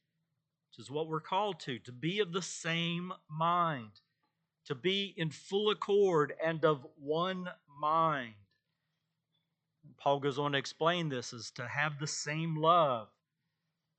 which 0.69 0.79
is 0.79 0.91
what 0.91 1.07
we're 1.07 1.21
called 1.21 1.59
to, 1.61 1.79
to 1.79 1.91
be 1.91 2.19
of 2.19 2.33
the 2.33 2.41
same 2.41 3.13
mind, 3.29 4.01
to 4.67 4.75
be 4.75 5.13
in 5.17 5.29
full 5.29 5.69
accord 5.69 6.33
and 6.43 6.63
of 6.65 6.85
one 6.99 7.49
mind. 7.79 8.33
Paul 9.97 10.19
goes 10.19 10.37
on 10.37 10.51
to 10.51 10.57
explain 10.57 11.09
this 11.09 11.33
as 11.33 11.51
to 11.51 11.67
have 11.67 11.99
the 11.99 12.07
same 12.07 12.55
love 12.57 13.07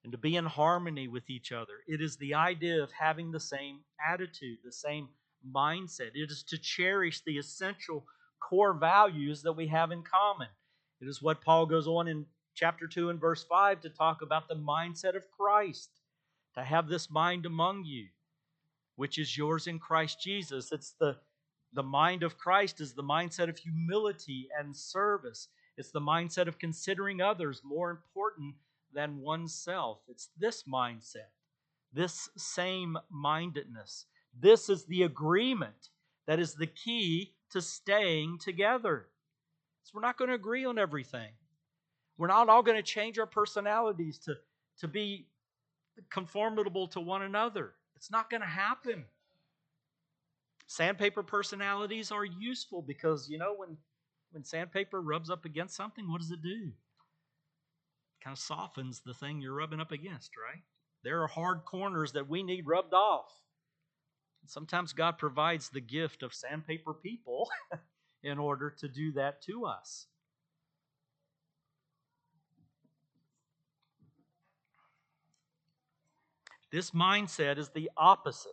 and 0.04 0.12
to 0.12 0.18
be 0.18 0.36
in 0.36 0.44
harmony 0.44 1.08
with 1.08 1.28
each 1.30 1.52
other. 1.52 1.80
It 1.86 2.00
is 2.00 2.16
the 2.16 2.34
idea 2.34 2.82
of 2.82 2.92
having 2.92 3.32
the 3.32 3.40
same 3.40 3.80
attitude, 4.06 4.58
the 4.62 4.72
same 4.72 5.08
mindset. 5.54 6.10
It 6.14 6.30
is 6.30 6.42
to 6.44 6.58
cherish 6.58 7.22
the 7.24 7.38
essential 7.38 8.04
core 8.40 8.74
values 8.74 9.42
that 9.42 9.54
we 9.54 9.66
have 9.68 9.90
in 9.90 10.02
common. 10.02 10.48
It 11.00 11.08
is 11.08 11.22
what 11.22 11.40
Paul 11.40 11.66
goes 11.66 11.86
on 11.86 12.08
in 12.08 12.26
chapter 12.54 12.86
2 12.86 13.10
and 13.10 13.20
verse 13.20 13.44
5 13.44 13.80
to 13.82 13.90
talk 13.90 14.20
about 14.20 14.48
the 14.48 14.56
mindset 14.56 15.16
of 15.16 15.30
Christ, 15.30 15.90
to 16.54 16.62
have 16.62 16.88
this 16.88 17.10
mind 17.10 17.46
among 17.46 17.84
you, 17.84 18.08
which 18.98 19.16
is 19.16 19.36
yours 19.36 19.68
in 19.68 19.78
Christ 19.78 20.20
Jesus. 20.20 20.72
It's 20.72 20.94
the, 20.98 21.16
the 21.72 21.84
mind 21.84 22.24
of 22.24 22.36
Christ 22.36 22.80
is 22.80 22.94
the 22.94 23.02
mindset 23.02 23.48
of 23.48 23.56
humility 23.56 24.48
and 24.58 24.76
service. 24.76 25.46
It's 25.76 25.92
the 25.92 26.00
mindset 26.00 26.48
of 26.48 26.58
considering 26.58 27.20
others 27.20 27.62
more 27.64 27.90
important 27.90 28.56
than 28.92 29.20
oneself. 29.20 30.00
It's 30.08 30.30
this 30.36 30.64
mindset, 30.64 31.30
this 31.92 32.28
same 32.36 32.98
mindedness. 33.08 34.06
This 34.36 34.68
is 34.68 34.84
the 34.86 35.04
agreement 35.04 35.90
that 36.26 36.40
is 36.40 36.54
the 36.54 36.66
key 36.66 37.34
to 37.52 37.62
staying 37.62 38.38
together. 38.38 39.06
So 39.84 39.92
we're 39.94 40.00
not 40.00 40.18
going 40.18 40.28
to 40.28 40.34
agree 40.34 40.64
on 40.64 40.76
everything. 40.76 41.30
We're 42.16 42.26
not 42.26 42.48
all 42.48 42.64
going 42.64 42.76
to 42.76 42.82
change 42.82 43.16
our 43.20 43.26
personalities 43.26 44.18
to, 44.24 44.34
to 44.80 44.88
be 44.88 45.28
conformable 46.10 46.88
to 46.88 47.00
one 47.00 47.22
another. 47.22 47.74
It's 47.98 48.12
not 48.12 48.30
going 48.30 48.42
to 48.42 48.46
happen. 48.46 49.04
Sandpaper 50.68 51.24
personalities 51.24 52.12
are 52.12 52.24
useful 52.24 52.80
because, 52.80 53.28
you 53.28 53.38
know, 53.38 53.54
when, 53.56 53.76
when 54.30 54.44
sandpaper 54.44 55.02
rubs 55.02 55.30
up 55.30 55.44
against 55.44 55.74
something, 55.74 56.08
what 56.08 56.20
does 56.20 56.30
it 56.30 56.40
do? 56.40 56.70
It 56.70 58.22
kind 58.22 58.36
of 58.36 58.38
softens 58.38 59.00
the 59.04 59.14
thing 59.14 59.40
you're 59.40 59.52
rubbing 59.52 59.80
up 59.80 59.90
against, 59.90 60.30
right? 60.36 60.62
There 61.02 61.24
are 61.24 61.26
hard 61.26 61.64
corners 61.64 62.12
that 62.12 62.28
we 62.28 62.44
need 62.44 62.68
rubbed 62.68 62.94
off. 62.94 63.32
Sometimes 64.46 64.92
God 64.92 65.18
provides 65.18 65.68
the 65.68 65.80
gift 65.80 66.22
of 66.22 66.32
sandpaper 66.32 66.94
people 66.94 67.50
in 68.22 68.38
order 68.38 68.70
to 68.78 68.86
do 68.86 69.10
that 69.12 69.42
to 69.42 69.66
us. 69.66 70.06
This 76.70 76.90
mindset 76.90 77.58
is 77.58 77.70
the 77.70 77.90
opposite 77.96 78.52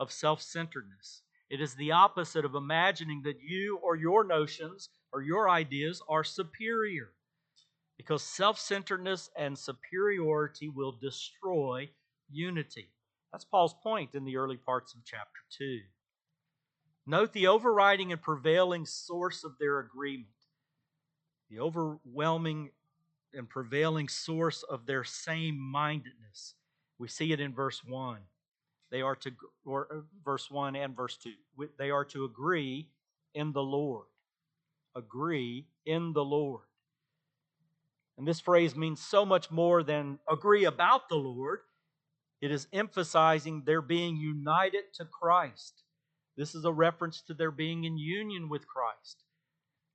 of 0.00 0.10
self 0.10 0.40
centeredness. 0.40 1.22
It 1.50 1.60
is 1.60 1.74
the 1.74 1.92
opposite 1.92 2.44
of 2.44 2.54
imagining 2.54 3.22
that 3.22 3.40
you 3.42 3.78
or 3.82 3.96
your 3.96 4.24
notions 4.24 4.88
or 5.12 5.22
your 5.22 5.48
ideas 5.48 6.02
are 6.08 6.24
superior. 6.24 7.12
Because 7.96 8.22
self 8.22 8.58
centeredness 8.58 9.30
and 9.36 9.58
superiority 9.58 10.68
will 10.68 10.92
destroy 10.92 11.90
unity. 12.30 12.90
That's 13.30 13.44
Paul's 13.44 13.74
point 13.82 14.14
in 14.14 14.24
the 14.24 14.36
early 14.36 14.56
parts 14.56 14.94
of 14.94 15.00
chapter 15.04 15.40
2. 15.58 15.80
Note 17.06 17.32
the 17.32 17.46
overriding 17.46 18.12
and 18.12 18.22
prevailing 18.22 18.86
source 18.86 19.44
of 19.44 19.58
their 19.58 19.80
agreement, 19.80 20.28
the 21.50 21.60
overwhelming 21.60 22.70
and 23.34 23.48
prevailing 23.48 24.08
source 24.08 24.62
of 24.62 24.86
their 24.86 25.04
same 25.04 25.58
mindedness. 25.58 26.54
We 26.98 27.08
see 27.08 27.32
it 27.32 27.40
in 27.40 27.54
verse 27.54 27.82
1. 27.84 28.18
They 28.90 29.02
are 29.02 29.16
to, 29.16 29.32
or 29.64 29.88
uh, 29.90 30.00
verse 30.24 30.50
1 30.50 30.76
and 30.76 30.96
verse 30.96 31.16
2. 31.16 31.30
They 31.78 31.90
are 31.90 32.04
to 32.06 32.24
agree 32.24 32.88
in 33.34 33.52
the 33.52 33.62
Lord. 33.62 34.06
Agree 34.94 35.66
in 35.84 36.12
the 36.12 36.24
Lord. 36.24 36.62
And 38.16 38.28
this 38.28 38.40
phrase 38.40 38.76
means 38.76 39.00
so 39.00 39.26
much 39.26 39.50
more 39.50 39.82
than 39.82 40.20
agree 40.30 40.64
about 40.64 41.08
the 41.08 41.16
Lord. 41.16 41.60
It 42.40 42.52
is 42.52 42.68
emphasizing 42.72 43.62
their 43.64 43.82
being 43.82 44.16
united 44.16 44.92
to 44.94 45.04
Christ. 45.04 45.82
This 46.36 46.54
is 46.54 46.64
a 46.64 46.72
reference 46.72 47.22
to 47.22 47.34
their 47.34 47.50
being 47.50 47.84
in 47.84 47.98
union 47.98 48.48
with 48.48 48.66
Christ. 48.66 49.24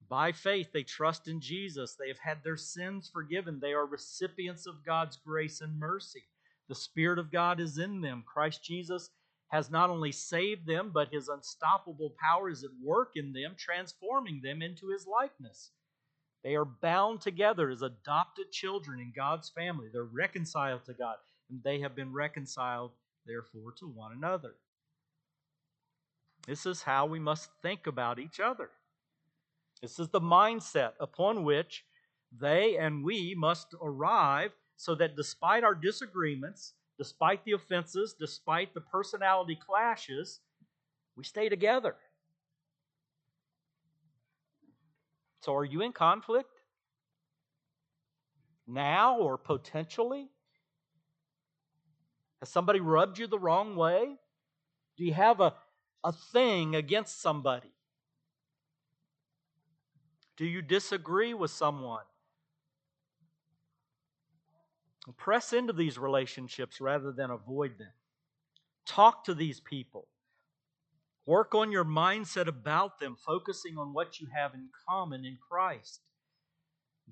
By 0.10 0.32
faith, 0.32 0.72
they 0.74 0.84
trust 0.84 1.28
in 1.28 1.40
Jesus. 1.40 1.96
They 1.96 2.08
have 2.08 2.18
had 2.18 2.44
their 2.44 2.58
sins 2.58 3.10
forgiven. 3.14 3.60
They 3.60 3.74
are 3.74 3.86
recipients 3.86 4.66
of 4.66 4.84
God's 4.84 5.18
grace 5.18 5.62
and 5.62 5.78
mercy. 5.78 6.24
The 6.70 6.76
Spirit 6.76 7.20
of 7.20 7.32
God 7.32 7.60
is 7.60 7.78
in 7.78 8.02
them. 8.02 8.24
Christ 8.32 8.64
Jesus 8.64 9.10
has 9.50 9.72
not 9.72 9.90
only 9.90 10.12
saved 10.12 10.68
them, 10.68 10.92
but 10.94 11.12
his 11.12 11.28
unstoppable 11.28 12.14
power 12.22 12.50
is 12.50 12.64
at 12.64 12.70
work 12.84 13.14
in 13.16 13.34
them, 13.34 13.56
transforming 13.58 14.42
them 14.44 14.62
into 14.62 14.90
his 14.90 15.08
likeness. 15.08 15.72
They 16.44 16.56
are 16.56 16.66
bound 16.66 17.22
together 17.22 17.70
as 17.70 17.82
adopted 17.82 18.52
children 18.52 19.00
in 19.00 19.12
God's 19.16 19.50
family. 19.50 19.88
They're 19.92 20.04
reconciled 20.04 20.86
to 20.86 20.94
God, 20.94 21.16
and 21.50 21.62
they 21.64 21.80
have 21.82 21.96
been 21.96 22.14
reconciled, 22.14 22.92
therefore, 23.26 23.74
to 23.80 23.88
one 23.88 24.12
another. 24.16 24.54
This 26.48 26.66
is 26.66 26.84
how 26.84 27.08
we 27.08 27.20
must 27.20 27.50
think 27.62 27.88
about 27.88 28.20
each 28.20 28.40
other. 28.40 28.70
This 29.82 30.00
is 30.00 30.10
the 30.10 30.22
mindset 30.22 30.94
upon 31.00 31.44
which 31.44 31.84
they 32.32 32.78
and 32.78 33.04
we 33.04 33.34
must 33.36 33.74
arrive 33.82 34.52
so 34.80 34.96
that 34.96 35.18
despite 35.18 35.66
our 35.66 35.76
disagreements, 35.76 36.74
despite 36.98 37.44
the 37.44 37.52
offenses, 37.52 38.16
despite 38.18 38.74
the 38.74 38.80
personality 38.80 39.58
clashes, 39.58 40.40
we 41.18 41.26
stay 41.26 41.50
together. 41.50 41.98
So, 45.42 45.54
are 45.54 45.66
you 45.66 45.82
in 45.82 45.92
conflict? 45.92 46.62
Now 48.66 49.18
or 49.18 49.38
potentially? 49.38 50.30
Has 52.40 52.48
somebody 52.48 52.80
rubbed 52.80 53.20
you 53.20 53.28
the 53.28 53.38
wrong 53.38 53.76
way? 53.76 54.16
Do 54.96 55.04
you 55.04 55.14
have 55.14 55.42
a, 55.42 55.56
a 56.06 56.14
thing 56.14 56.76
against 56.76 57.22
somebody? 57.22 57.74
Do 60.38 60.46
you 60.46 60.62
disagree 60.62 61.34
with 61.34 61.52
someone? 61.52 62.06
Press 65.18 65.54
into 65.54 65.74
these 65.74 65.98
relationships 65.98 66.80
rather 66.82 67.12
than 67.12 67.32
avoid 67.32 67.78
them. 67.78 67.92
Talk 68.86 69.24
to 69.26 69.34
these 69.34 69.60
people. 69.60 70.08
Work 71.26 71.54
on 71.54 71.72
your 71.72 71.86
mindset 71.86 72.48
about 72.48 73.00
them, 73.00 73.16
focusing 73.26 73.78
on 73.78 73.94
what 73.94 74.20
you 74.20 74.28
have 74.36 74.54
in 74.54 74.70
common 74.88 75.26
in 75.26 75.38
Christ. 75.50 76.02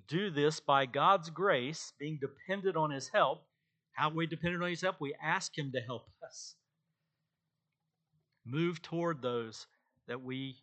Do 0.08 0.30
this 0.30 0.60
by 0.60 0.86
God's 0.86 1.30
grace, 1.30 1.94
being 2.00 2.20
dependent 2.20 2.76
on 2.76 2.92
His 2.92 3.10
help. 3.14 3.44
How 3.92 4.10
we 4.10 4.28
dependent 4.28 4.64
on 4.64 4.70
His 4.70 4.82
help? 4.82 5.00
We 5.00 5.16
ask 5.24 5.58
Him 5.58 5.72
to 5.74 5.82
help 5.82 6.08
us. 6.26 6.56
Move 8.46 8.82
toward 8.82 9.22
those 9.22 9.68
that 10.08 10.24
we 10.24 10.56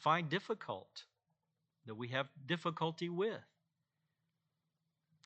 find 0.00 0.28
difficult, 0.28 1.04
that 1.86 1.96
we 1.96 2.08
have 2.08 2.28
difficulty 2.46 3.08
with. 3.08 3.40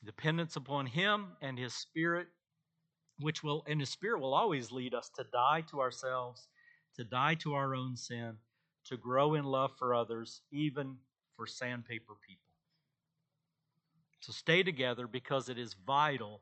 Dependence 0.05 0.55
upon 0.55 0.85
Him 0.85 1.27
and 1.41 1.57
His 1.57 1.73
Spirit, 1.73 2.27
which 3.19 3.43
will, 3.43 3.63
and 3.67 3.79
His 3.79 3.89
Spirit 3.89 4.19
will 4.19 4.33
always 4.33 4.71
lead 4.71 4.93
us 4.93 5.09
to 5.17 5.25
die 5.31 5.63
to 5.71 5.79
ourselves, 5.79 6.47
to 6.95 7.03
die 7.03 7.35
to 7.35 7.53
our 7.53 7.75
own 7.75 7.95
sin, 7.95 8.37
to 8.85 8.97
grow 8.97 9.33
in 9.33 9.43
love 9.43 9.71
for 9.77 9.93
others, 9.93 10.41
even 10.51 10.95
for 11.35 11.47
sandpaper 11.47 12.13
people. 12.27 12.41
So 14.21 14.31
stay 14.31 14.63
together 14.63 15.07
because 15.07 15.49
it 15.49 15.57
is 15.57 15.75
vital 15.85 16.41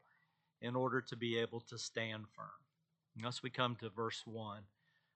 in 0.62 0.76
order 0.76 1.02
to 1.02 1.16
be 1.16 1.38
able 1.38 1.60
to 1.62 1.78
stand 1.78 2.26
firm. 2.36 2.48
Thus 3.22 3.44
we 3.44 3.50
come 3.50 3.76
to 3.78 3.90
verse 3.90 4.24
1. 4.26 4.62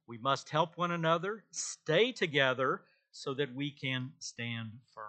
We 0.07 0.17
must 0.17 0.49
help 0.49 0.77
one 0.77 0.91
another, 0.91 1.43
stay 1.51 2.11
together 2.11 2.81
so 3.11 3.33
that 3.33 3.53
we 3.53 3.71
can 3.71 4.11
stand 4.19 4.71
firm. 4.93 5.05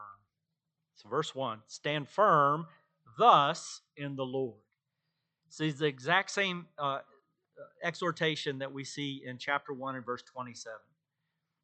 So, 0.97 1.09
verse 1.09 1.35
1 1.35 1.61
stand 1.67 2.09
firm 2.09 2.67
thus 3.19 3.83
in 3.97 4.17
the 4.17 4.25
Lord. 4.25 4.61
See, 5.51 5.69
it's 5.69 5.81
the 5.81 5.87
exact 5.87 6.31
same 6.31 6.67
uh, 6.79 7.01
exhortation 7.83 8.59
that 8.59 8.73
we 8.73 8.85
see 8.85 9.23
in 9.27 9.39
chapter 9.39 9.73
1 9.73 9.97
and 9.97 10.07
verse 10.07 10.23
27. 10.23 10.77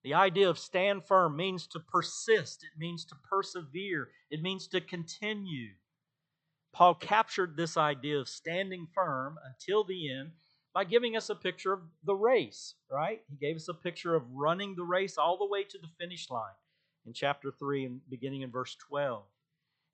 The 0.02 0.14
idea 0.14 0.50
of 0.50 0.58
stand 0.58 1.04
firm 1.04 1.36
means 1.36 1.66
to 1.68 1.80
persist, 1.80 2.62
it 2.64 2.78
means 2.78 3.06
to 3.06 3.14
persevere, 3.28 4.10
it 4.30 4.42
means 4.42 4.68
to 4.68 4.80
continue. 4.80 5.70
Paul 6.72 6.94
captured 6.94 7.56
this 7.56 7.76
idea 7.76 8.18
of 8.18 8.28
standing 8.28 8.88
firm 8.92 9.38
until 9.46 9.84
the 9.84 10.12
end 10.12 10.32
by 10.74 10.84
giving 10.84 11.16
us 11.16 11.30
a 11.30 11.34
picture 11.34 11.72
of 11.72 11.80
the 12.04 12.16
race, 12.16 12.74
right? 12.90 13.22
He 13.30 13.36
gave 13.36 13.56
us 13.56 13.68
a 13.68 13.74
picture 13.74 14.14
of 14.14 14.28
running 14.30 14.74
the 14.74 14.82
race 14.82 15.16
all 15.16 15.38
the 15.38 15.46
way 15.46 15.62
to 15.62 15.78
the 15.78 15.88
finish 15.98 16.28
line 16.30 16.52
in 17.06 17.12
chapter 17.12 17.52
3 17.56 17.84
and 17.84 18.00
beginning 18.10 18.42
in 18.42 18.50
verse 18.50 18.76
12. 18.88 19.22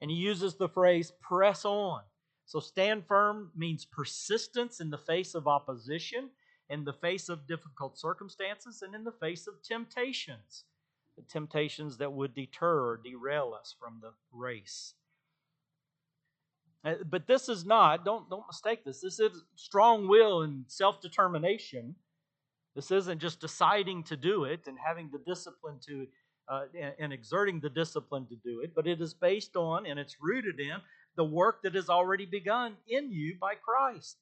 And 0.01 0.11
he 0.11 0.17
uses 0.17 0.55
the 0.55 0.69
phrase 0.69 1.13
press 1.21 1.65
on. 1.65 2.03
So 2.47 2.59
stand 2.59 3.07
firm 3.07 3.51
means 3.55 3.85
persistence 3.85 4.81
in 4.81 4.91
the 4.91 4.99
face 4.99 5.35
of 5.35 5.47
opposition, 5.47 6.31
in 6.69 6.85
the 6.85 6.93
face 6.93 7.29
of 7.29 7.47
difficult 7.47 7.99
circumstances, 7.99 8.83
and 8.83 8.95
in 8.95 9.05
the 9.05 9.13
face 9.13 9.47
of 9.47 9.63
temptations. 9.63 10.65
The 11.17 11.23
temptations 11.23 11.99
that 11.99 12.13
would 12.13 12.35
deter 12.35 12.89
or 12.89 12.97
derail 12.97 13.55
us 13.59 13.75
from 13.79 14.01
the 14.01 14.13
race. 14.33 14.95
Uh, 16.85 16.95
but 17.09 17.27
this 17.27 17.49
is 17.49 17.65
not, 17.65 18.05
don't, 18.05 18.29
don't 18.31 18.47
mistake 18.47 18.85
this, 18.85 19.01
this 19.01 19.21
is 19.21 19.45
strong 19.55 20.09
will 20.09 20.43
and 20.43 20.65
self 20.67 21.01
determination. 21.01 21.95
This 22.75 22.91
isn't 22.91 23.21
just 23.21 23.41
deciding 23.41 24.05
to 24.05 24.17
do 24.17 24.45
it 24.45 24.67
and 24.67 24.79
having 24.79 25.11
the 25.11 25.19
discipline 25.19 25.79
to 25.87 26.07
uh, 26.51 26.65
and, 26.99 27.13
exerting 27.13 27.61
the 27.61 27.71
discipline 27.71 28.27
to 28.27 28.35
do 28.35 28.61
it, 28.61 28.75
but 28.75 28.87
it 28.87 29.01
is 29.01 29.15
based 29.15 29.55
on 29.55 29.87
and 29.87 30.01
it's 30.01 30.17
rooted 30.21 30.59
in 30.59 30.77
the 31.17 31.25
work 31.25 31.63
that 31.63 31.77
has 31.77 31.89
already 31.89 32.27
begun 32.27 32.77
in 32.89 33.13
you 33.13 33.37
by 33.41 33.55
Christ 33.55 34.17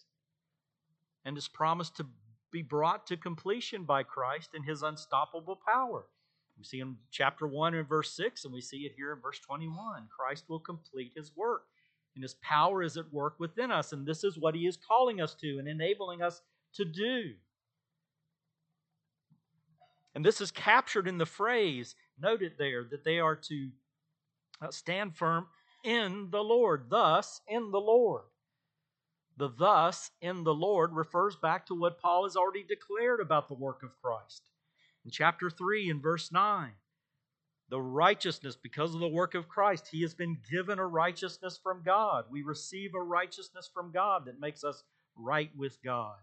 and 1.25 1.39
is 1.39 1.49
promised 1.49 1.97
to 1.97 2.07
be 2.53 2.63
brought 2.63 3.07
to 3.07 3.17
completion 3.17 3.85
by 3.85 4.03
Christ 4.03 4.51
in 4.55 4.63
his 4.63 4.83
unstoppable 4.83 5.59
power. 5.67 6.05
We 6.59 6.65
see 6.65 6.81
in 6.81 6.97
chapter 7.11 7.47
1 7.47 7.75
and 7.75 7.89
verse 7.89 8.15
6, 8.17 8.45
and 8.45 8.53
we 8.53 8.61
see 8.61 8.79
it 8.79 8.93
here 8.97 9.13
in 9.13 9.21
verse 9.21 9.39
21. 9.39 10.09
Christ 10.15 10.45
will 10.49 10.59
complete 10.59 11.13
his 11.15 11.31
work, 11.37 11.63
and 12.15 12.23
his 12.23 12.35
power 12.43 12.83
is 12.83 12.97
at 12.97 13.13
work 13.13 13.37
within 13.39 13.71
us, 13.71 13.93
and 13.93 14.07
this 14.07 14.25
is 14.25 14.39
what 14.39 14.55
he 14.55 14.67
is 14.67 14.77
calling 14.77 15.21
us 15.21 15.35
to 15.37 15.59
and 15.59 15.69
enabling 15.69 16.21
us 16.21 16.43
to 16.75 16.85
do. 16.85 17.33
And 20.15 20.25
this 20.25 20.41
is 20.41 20.51
captured 20.51 21.07
in 21.07 21.19
the 21.19 21.27
phrase, 21.27 21.95
note 22.21 22.43
it 22.43 22.59
there, 22.59 22.85
that 22.91 23.05
they 23.05 23.19
are 23.19 23.37
to 23.37 23.71
uh, 24.61 24.71
stand 24.71 25.17
firm 25.17 25.47
in 25.85 26.29
the 26.31 26.43
Lord, 26.43 26.87
thus 26.89 27.41
in 27.49 27.71
the 27.71 27.81
Lord. 27.81 28.25
The 29.37 29.49
thus 29.57 30.11
in 30.21 30.43
the 30.43 30.55
Lord 30.55 30.93
refers 30.93 31.37
back 31.37 31.67
to 31.67 31.75
what 31.75 32.01
Paul 32.01 32.25
has 32.25 32.37
already 32.37 32.65
declared 32.65 33.21
about 33.21 33.49
the 33.49 33.55
work 33.55 33.83
of 33.85 33.97
Christ. 34.03 34.43
In 35.05 35.13
chapter 35.13 35.49
3 35.49 35.91
and 35.91 36.03
verse 36.03 36.33
9, 36.33 36.73
the 37.71 37.81
righteousness, 37.81 38.57
because 38.57 38.95
of 38.95 39.01
the 39.01 39.09
work 39.09 39.35
of 39.35 39.49
Christ, 39.49 39.89
he 39.91 40.03
has 40.03 40.15
been 40.15 40.39
given 40.51 40.79
a 40.79 40.87
righteousness 40.87 41.59
from 41.63 41.83
God. 41.85 42.25
We 42.31 42.43
receive 42.43 42.95
a 42.95 43.01
righteousness 43.01 43.71
from 43.73 43.93
God 43.93 44.25
that 44.25 44.41
makes 44.41 44.65
us 44.65 44.83
right 45.17 45.51
with 45.57 45.81
God. 45.83 46.17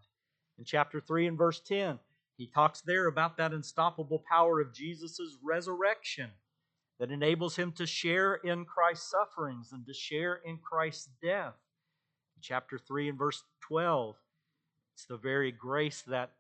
In 0.58 0.66
chapter 0.66 1.00
3 1.00 1.28
and 1.28 1.38
verse 1.38 1.60
10, 1.62 2.00
he 2.38 2.48
talks 2.48 2.82
there 2.82 3.08
about 3.08 3.38
that 3.38 3.54
unstoppable 3.54 4.24
power 4.30 4.60
of 4.60 4.74
Jesus' 4.74 5.38
resurrection 5.42 6.32
that 7.00 7.12
enables 7.12 7.56
him 7.56 7.72
to 7.74 7.86
share 7.86 8.36
in 8.36 8.66
Christ's 8.66 9.12
sufferings 9.12 9.72
and 9.72 9.86
to 9.86 9.94
share 9.94 10.42
in 10.46 10.58
Christ's 10.58 11.10
death. 11.22 11.56
In 12.36 12.42
chapter 12.42 12.78
3 12.78 13.10
and 13.10 13.18
verse 13.18 13.44
12, 13.68 14.16
it's 14.94 15.06
the 15.06 15.18
very 15.18 15.52
grace 15.52 16.04
that 16.08 16.32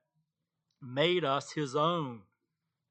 made 0.82 1.24
us 1.24 1.52
his 1.52 1.76
own. 1.76 2.22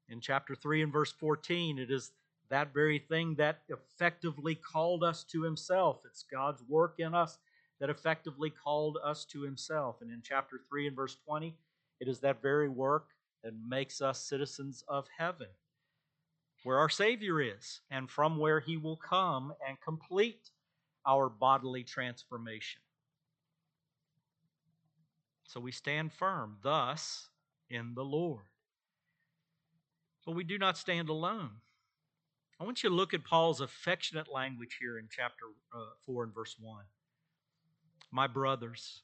In 0.09 0.21
chapter 0.21 0.55
3 0.55 0.83
and 0.83 0.93
verse 0.93 1.11
14, 1.11 1.79
it 1.79 1.91
is 1.91 2.11
that 2.49 2.73
very 2.73 2.99
thing 2.99 3.35
that 3.35 3.61
effectively 3.69 4.55
called 4.55 5.03
us 5.03 5.23
to 5.23 5.41
himself. 5.41 6.01
It's 6.05 6.23
God's 6.23 6.63
work 6.67 6.95
in 6.99 7.15
us 7.15 7.37
that 7.79 7.89
effectively 7.89 8.51
called 8.51 8.97
us 9.03 9.25
to 9.25 9.41
himself. 9.41 9.97
And 10.01 10.11
in 10.11 10.21
chapter 10.23 10.61
3 10.69 10.87
and 10.87 10.95
verse 10.95 11.17
20, 11.27 11.55
it 11.99 12.07
is 12.07 12.19
that 12.19 12.41
very 12.41 12.69
work 12.69 13.09
that 13.43 13.53
makes 13.67 14.01
us 14.01 14.19
citizens 14.19 14.83
of 14.87 15.07
heaven, 15.17 15.47
where 16.63 16.77
our 16.79 16.89
Savior 16.89 17.41
is, 17.41 17.81
and 17.91 18.09
from 18.09 18.37
where 18.37 18.59
He 18.59 18.77
will 18.77 18.97
come 18.97 19.53
and 19.67 19.77
complete 19.81 20.49
our 21.05 21.29
bodily 21.29 21.83
transformation. 21.83 22.81
So 25.43 25.59
we 25.59 25.71
stand 25.71 26.11
firm, 26.11 26.57
thus, 26.63 27.29
in 27.69 27.93
the 27.93 28.03
Lord. 28.03 28.45
But 30.25 30.33
we 30.33 30.43
do 30.43 30.57
not 30.57 30.77
stand 30.77 31.07
alone. 31.09 31.51
I 32.59 32.63
want 32.63 32.83
you 32.83 32.89
to 32.89 32.95
look 32.95 33.13
at 33.13 33.23
Paul's 33.23 33.61
affectionate 33.61 34.31
language 34.33 34.77
here 34.79 34.97
in 34.97 35.07
chapter 35.11 35.45
uh, 35.73 35.93
4 36.05 36.23
and 36.23 36.33
verse 36.33 36.55
1. 36.59 36.83
My 38.11 38.27
brothers, 38.27 39.03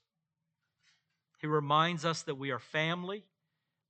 he 1.42 1.48
reminds 1.48 2.06
us 2.06 2.22
that 2.24 2.36
we 2.36 2.52
are 2.52 2.60
family, 2.60 3.24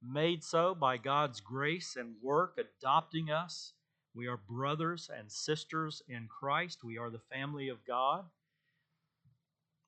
made 0.02 0.42
so 0.42 0.74
by 0.74 0.96
God's 0.96 1.42
grace 1.42 1.98
and 1.98 2.16
work, 2.22 2.58
adopting 2.58 3.30
us. 3.30 3.74
We 4.16 4.28
are 4.28 4.38
brothers 4.38 5.10
and 5.16 5.30
sisters 5.30 6.02
in 6.08 6.28
Christ. 6.28 6.84
We 6.84 6.98
are 6.98 7.10
the 7.10 7.20
family 7.20 7.68
of 7.68 7.86
God. 7.86 8.24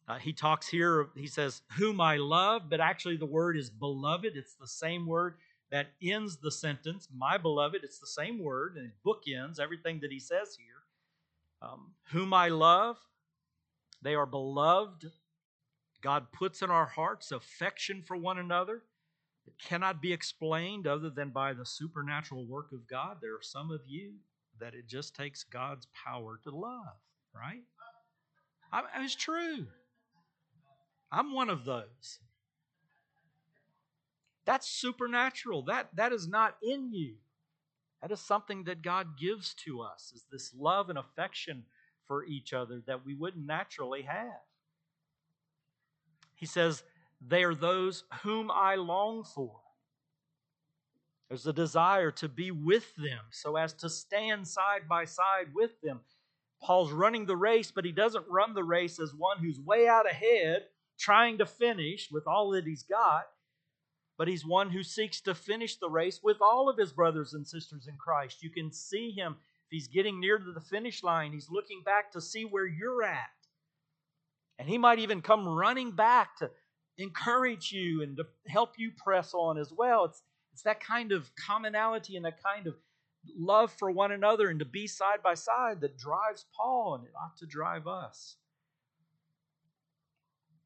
Uh, 0.06 0.18
he 0.18 0.34
talks 0.34 0.68
here, 0.68 1.08
he 1.16 1.28
says, 1.28 1.62
Whom 1.78 2.02
I 2.02 2.18
love, 2.18 2.64
but 2.70 2.82
actually 2.82 3.16
the 3.16 3.26
word 3.26 3.56
is 3.56 3.70
beloved. 3.70 4.36
It's 4.36 4.56
the 4.56 4.68
same 4.68 5.08
word 5.08 5.36
that 5.72 5.88
ends 6.02 6.36
the 6.36 6.52
sentence, 6.52 7.08
my 7.16 7.38
beloved. 7.38 7.82
It's 7.84 8.00
the 8.00 8.08
same 8.08 8.44
word, 8.44 8.76
and 8.76 8.88
it 8.88 8.94
bookends 9.06 9.62
everything 9.62 10.02
that 10.02 10.12
he 10.12 10.20
says 10.20 10.58
here. 10.58 11.70
Um, 11.70 11.94
whom 12.12 12.34
I 12.34 12.50
love, 12.50 12.98
they 14.02 14.16
are 14.16 14.26
beloved 14.26 15.10
God 16.04 16.28
puts 16.34 16.62
in 16.62 16.70
our 16.70 16.86
hearts 16.86 17.32
affection 17.32 18.04
for 18.06 18.18
one 18.18 18.38
another. 18.38 18.84
It 19.48 19.54
cannot 19.58 20.02
be 20.02 20.12
explained 20.12 20.86
other 20.86 21.10
than 21.10 21.30
by 21.30 21.54
the 21.54 21.66
supernatural 21.66 22.46
work 22.46 22.72
of 22.74 22.88
God. 22.88 23.18
There 23.22 23.34
are 23.34 23.42
some 23.42 23.72
of 23.72 23.82
you 23.88 24.12
that 24.60 24.74
it 24.74 24.88
just 24.88 25.16
takes 25.16 25.44
God's 25.44 25.88
power 26.06 26.40
to 26.44 26.52
love, 26.52 26.98
right? 27.34 27.64
I, 28.72 28.84
it's 29.02 29.16
true. 29.16 29.66
I'm 31.12 31.34
one 31.34 31.50
of 31.50 31.64
those. 31.64 32.20
That's 34.46 34.68
supernatural. 34.68 35.64
That, 35.64 35.90
that 35.96 36.12
is 36.12 36.28
not 36.28 36.58
in 36.62 36.92
you. 36.92 37.16
That 38.02 38.12
is 38.12 38.20
something 38.20 38.66
that 38.66 38.82
God 38.82 39.18
gives 39.18 39.54
to 39.66 39.82
us, 39.82 40.12
is 40.14 40.26
this 40.30 40.54
love 40.54 40.90
and 40.90 41.00
affection 41.00 41.64
for 42.08 42.26
each 42.26 42.52
other 42.52 42.82
that 42.88 43.06
we 43.06 43.14
wouldn't 43.14 43.46
naturally 43.46 44.02
have. 44.02 44.42
He 46.44 46.48
says, 46.48 46.84
They 47.26 47.46
are 47.46 47.56
those 47.56 48.04
whom 48.22 48.52
I 48.52 48.76
long 48.76 49.24
for. 49.24 49.62
There's 51.30 51.48
a 51.48 51.54
desire 51.54 52.12
to 52.12 52.28
be 52.28 52.52
with 52.52 52.94
them 52.98 53.22
so 53.32 53.56
as 53.56 53.72
to 53.76 53.90
stand 53.90 54.46
side 54.46 54.90
by 54.90 55.06
side 55.06 55.54
with 55.56 55.80
them. 55.80 56.02
Paul's 56.62 56.92
running 56.92 57.26
the 57.26 57.38
race, 57.38 57.72
but 57.72 57.86
he 57.86 57.94
doesn't 57.94 58.26
run 58.28 58.54
the 58.54 58.64
race 58.66 59.00
as 59.00 59.16
one 59.16 59.38
who's 59.38 59.62
way 59.62 59.88
out 59.88 60.06
ahead, 60.06 60.64
trying 61.00 61.38
to 61.38 61.46
finish 61.46 62.10
with 62.12 62.28
all 62.28 62.50
that 62.50 62.66
he's 62.66 62.84
got, 62.84 63.24
but 64.18 64.28
he's 64.28 64.46
one 64.46 64.70
who 64.70 64.84
seeks 64.84 65.22
to 65.22 65.34
finish 65.34 65.78
the 65.78 65.90
race 65.90 66.20
with 66.22 66.42
all 66.42 66.68
of 66.68 66.78
his 66.78 66.92
brothers 66.92 67.34
and 67.34 67.48
sisters 67.48 67.88
in 67.88 67.96
Christ. 67.96 68.44
You 68.44 68.50
can 68.50 68.70
see 68.70 69.12
him 69.12 69.38
if 69.40 69.70
he's 69.70 69.88
getting 69.88 70.20
near 70.20 70.40
to 70.40 70.52
the 70.52 70.60
finish 70.60 71.04
line, 71.04 71.32
he's 71.32 71.50
looking 71.50 71.84
back 71.86 72.12
to 72.12 72.20
see 72.20 72.44
where 72.44 72.68
you're 72.68 73.02
at. 73.02 73.30
And 74.60 74.70
he 74.70 74.78
might 74.78 75.00
even 75.00 75.22
come 75.22 75.48
running 75.48 75.92
back 75.92 76.38
to 76.38 76.52
encourage 76.98 77.72
you 77.72 78.04
and 78.04 78.18
to 78.18 78.24
help 78.48 78.74
you 78.78 78.92
press 79.04 79.34
on 79.34 79.58
as 79.58 79.74
well. 79.76 80.06
It's, 80.06 80.22
it's 80.54 80.64
that 80.64 80.80
kind 80.80 81.12
of 81.12 81.32
commonality 81.36 82.16
and 82.16 82.26
that 82.26 82.42
kind 82.44 82.68
of 82.68 82.76
love 83.38 83.72
for 83.72 83.90
one 83.90 84.12
another 84.12 84.50
and 84.50 84.60
to 84.60 84.66
be 84.66 84.86
side 84.88 85.24
by 85.24 85.34
side 85.34 85.82
that 85.82 85.98
drives 85.98 86.46
Paul, 86.56 86.96
and 86.96 87.06
it 87.06 87.14
ought 87.16 87.38
to 87.38 87.46
drive 87.46 87.88
us. 87.88 88.36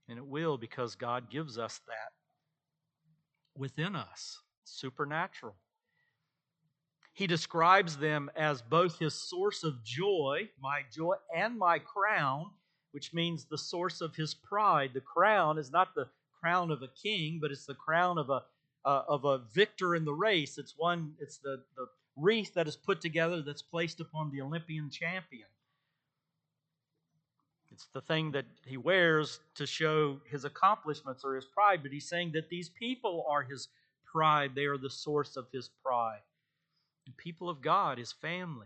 And 0.10 0.18
it 0.18 0.26
will 0.26 0.58
because 0.58 0.96
God 0.96 1.30
gives 1.30 1.58
us 1.58 1.80
that 1.88 2.14
within 3.56 3.96
us, 3.96 4.40
supernatural. 4.64 5.56
He 7.14 7.28
describes 7.28 7.98
them 7.98 8.30
as 8.36 8.62
both 8.62 9.00
his 9.00 9.16
source 9.16 9.64
of 9.64 9.84
joy, 9.84 10.50
my 10.62 10.82
joy, 10.94 11.16
and 11.36 11.58
my 11.58 11.80
crown 11.80 12.52
which 12.92 13.14
means 13.14 13.46
the 13.46 13.58
source 13.58 14.02
of 14.02 14.16
his 14.16 14.34
pride. 14.34 14.92
The 14.94 15.02
crown 15.02 15.58
is 15.58 15.72
not 15.72 15.96
the 15.96 16.08
crown 16.40 16.72
of 16.72 16.82
a 16.82 16.88
king, 16.88 17.40
but 17.42 17.52
it's 17.52 17.66
the 17.66 17.74
crown 17.74 18.18
of 18.18 18.30
a 18.30 18.44
uh, 18.86 19.04
of 19.08 19.26
a 19.26 19.40
victor 19.54 19.96
in 19.96 20.06
the 20.06 20.14
race. 20.14 20.58
It's 20.58 20.76
one. 20.78 21.14
It's 21.20 21.38
the 21.40 21.64
the 21.76 21.88
wreath 22.16 22.54
that 22.56 22.68
is 22.68 22.76
put 22.76 23.02
together 23.02 23.42
that's 23.42 23.62
placed 23.62 24.00
upon 24.00 24.32
the 24.32 24.42
Olympian 24.42 24.90
champion. 24.90 25.48
It's 27.72 27.88
the 27.94 28.02
thing 28.02 28.32
that 28.32 28.46
he 28.66 28.78
wears 28.78 29.40
to 29.56 29.68
show 29.68 30.20
his 30.26 30.46
accomplishments 30.46 31.24
or 31.24 31.36
his 31.36 31.46
pride, 31.46 31.84
but 31.84 31.92
he's 31.92 32.10
saying 32.10 32.32
that 32.32 32.50
these 32.50 32.70
people 32.70 33.24
are 33.30 33.44
his 33.44 33.68
pride. 34.04 34.56
They 34.56 34.66
are 34.66 34.80
the 34.80 34.90
source 34.90 35.38
of 35.38 35.46
his 35.52 35.70
pride. 35.84 36.22
And 37.06 37.16
people 37.16 37.50
of 37.50 37.62
God, 37.62 38.00
his 38.00 38.12
family. 38.12 38.66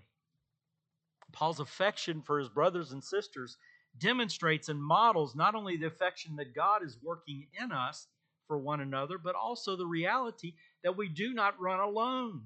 Paul's 1.34 1.60
affection 1.60 2.22
for 2.22 2.40
his 2.40 2.50
brothers 2.50 2.92
and 2.92 3.04
sisters 3.04 3.58
demonstrates 3.98 4.70
and 4.70 4.82
models 4.82 5.36
not 5.36 5.56
only 5.56 5.78
the 5.78 5.88
affection 5.88 6.36
that 6.38 6.56
God 6.56 6.84
is 6.84 6.98
working 7.04 7.48
in 7.62 7.72
us 7.72 8.08
for 8.48 8.58
one 8.58 8.82
another, 8.82 9.18
but 9.18 9.36
also 9.36 9.76
the 9.76 9.86
reality 9.86 10.54
that 10.84 10.98
we 10.98 11.08
do 11.08 11.34
not 11.34 11.60
run 11.60 11.80
alone. 11.80 12.44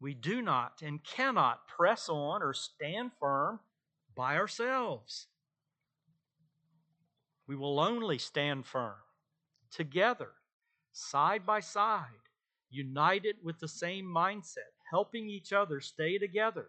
We 0.00 0.14
do 0.14 0.42
not 0.42 0.82
and 0.82 1.02
cannot 1.04 1.68
press 1.68 2.08
on 2.08 2.42
or 2.42 2.52
stand 2.52 3.12
firm 3.20 3.60
by 4.16 4.36
ourselves. 4.36 5.28
We 7.46 7.56
will 7.56 7.80
only 7.80 8.18
stand 8.18 8.66
firm 8.66 8.94
together, 9.70 10.30
side 10.92 11.46
by 11.46 11.60
side, 11.60 12.06
united 12.70 13.36
with 13.42 13.60
the 13.60 13.68
same 13.68 14.06
mindset, 14.06 14.72
helping 14.90 15.28
each 15.28 15.52
other 15.52 15.80
stay 15.80 16.18
together 16.18 16.68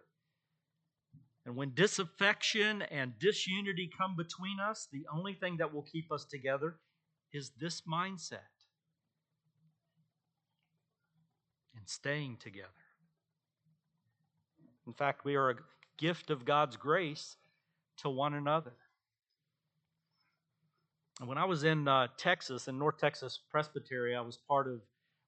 and 1.46 1.56
when 1.56 1.72
disaffection 1.74 2.82
and 2.82 3.18
disunity 3.18 3.90
come 3.98 4.16
between 4.16 4.58
us, 4.60 4.88
the 4.90 5.06
only 5.12 5.34
thing 5.34 5.58
that 5.58 5.74
will 5.74 5.82
keep 5.82 6.10
us 6.10 6.24
together 6.24 6.76
is 7.32 7.50
this 7.60 7.82
mindset 7.82 8.38
and 11.76 11.86
staying 11.86 12.38
together. 12.38 12.68
In 14.86 14.94
fact, 14.94 15.24
we 15.24 15.34
are 15.34 15.50
a 15.50 15.56
gift 15.98 16.30
of 16.30 16.44
God's 16.44 16.76
grace 16.76 17.36
to 17.98 18.08
one 18.08 18.34
another. 18.34 18.72
And 21.20 21.28
when 21.28 21.38
I 21.38 21.44
was 21.44 21.64
in 21.64 21.86
uh, 21.86 22.08
Texas, 22.16 22.68
in 22.68 22.78
North 22.78 22.98
Texas 22.98 23.38
Presbytery, 23.50 24.16
I 24.16 24.20
was 24.20 24.38
part 24.48 24.66
of, 24.66 24.80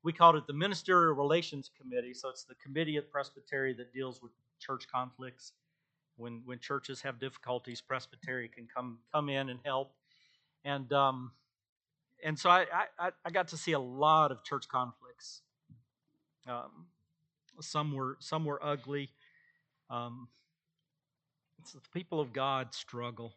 we 0.03 0.13
called 0.13 0.37
it 0.37 0.47
the 0.47 0.53
Ministerial 0.53 1.15
Relations 1.15 1.71
Committee. 1.81 2.15
So 2.15 2.29
it's 2.29 2.45
the 2.45 2.57
committee 2.57 2.97
at 2.97 3.11
Presbytery 3.11 3.75
that 3.75 3.93
deals 3.93 4.21
with 4.23 4.33
church 4.59 4.87
conflicts. 4.93 5.53
When 6.17 6.43
when 6.45 6.59
churches 6.59 7.03
have 7.03 7.19
difficulties, 7.19 7.81
Presbytery 7.81 8.49
can 8.49 8.67
come 8.75 8.99
come 9.13 9.29
in 9.29 9.49
and 9.49 9.61
help. 9.65 9.93
And 10.65 10.93
um, 10.93 11.33
and 12.25 12.39
so 12.39 12.51
I, 12.51 12.67
I 12.99 13.11
I 13.25 13.31
got 13.31 13.49
to 13.49 13.57
see 13.57 13.73
a 13.73 13.81
lot 13.81 14.33
of 14.33 14.43
church 14.45 14.69
conflicts. 14.69 15.43
Um, 16.49 16.87
some 17.61 17.93
were 17.93 18.17
some 18.21 18.45
were 18.45 18.65
ugly. 18.65 19.11
Um, 19.91 20.29
the 21.73 21.81
people 21.93 22.21
of 22.21 22.33
God 22.33 22.75
struggle. 22.75 23.35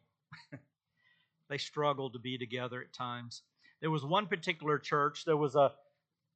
they 1.50 1.58
struggle 1.58 2.10
to 2.12 2.20
be 2.20 2.38
together 2.38 2.82
at 2.82 2.94
times. 2.94 3.44
There 3.82 3.92
was 3.92 4.06
one 4.06 4.28
particular 4.28 4.78
church. 4.78 5.26
There 5.26 5.38
was 5.38 5.56
a 5.56 5.72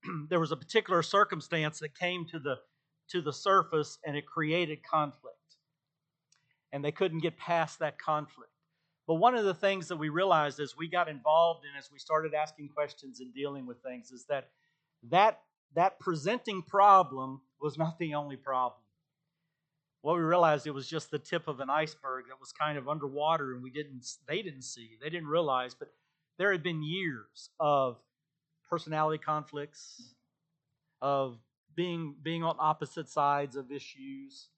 there 0.30 0.39
was 0.39 0.52
a 0.52 0.58
particular 0.58 1.04
circumstance 1.04 1.80
that 1.80 1.98
came 1.98 2.26
to 2.28 2.39
the 2.39 2.56
to 3.10 3.22
the 3.22 3.34
surface, 3.34 4.00
and 4.06 4.16
it 4.16 4.26
created 4.26 4.80
conflict. 4.84 5.33
And 6.74 6.84
they 6.84 6.92
couldn't 6.92 7.20
get 7.20 7.38
past 7.38 7.80
that 7.80 7.98
conflict. 7.98 8.52
But 9.08 9.16
one 9.16 9.36
of 9.36 9.46
the 9.46 9.54
things 9.54 9.88
that 9.88 9.98
we 9.98 10.10
realized 10.10 10.60
as 10.60 10.76
we 10.76 10.90
got 10.90 11.08
involved 11.08 11.66
and 11.66 11.78
as 11.78 11.90
we 11.92 12.00
started 12.00 12.34
asking 12.34 12.70
questions 12.70 13.22
and 13.22 13.34
dealing 13.34 13.66
with 13.66 13.82
things 13.82 14.12
is 14.12 14.26
that 14.26 14.50
that 15.10 15.40
that 15.76 16.00
presenting 16.00 16.62
problem 16.62 17.42
was 17.62 17.78
not 17.78 17.98
the 18.00 18.14
only 18.14 18.36
problem. 18.36 18.82
What 20.02 20.16
we 20.16 20.22
realized 20.22 20.68
it 20.68 20.74
was 20.74 20.88
just 20.88 21.12
the 21.12 21.20
tip 21.20 21.48
of 21.48 21.62
an 21.62 21.70
iceberg 21.70 22.26
that 22.28 22.40
was 22.40 22.52
kind 22.52 22.78
of 22.78 22.90
underwater 22.90 23.54
and 23.54 23.64
we 23.64 23.72
didn't 23.72 24.06
they 24.28 24.42
didn't 24.42 24.64
see. 24.64 24.98
They 25.02 25.10
didn't 25.10 25.28
realize, 25.28 25.74
but 25.74 25.90
there 26.38 26.52
had 26.52 26.64
been 26.64 26.84
years 26.84 27.50
of 27.60 27.98
personality 28.70 29.22
conflicts, 29.24 30.16
of 31.02 31.38
being 31.76 32.16
being 32.22 32.44
on 32.44 32.56
opposite 32.60 33.10
sides 33.10 33.56
of 33.56 33.72
issues, 33.72 34.50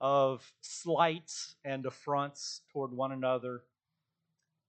of 0.00 0.52
slights 0.60 1.56
and 1.64 1.86
affronts 1.86 2.62
toward 2.72 2.92
one 2.92 3.12
another. 3.12 3.62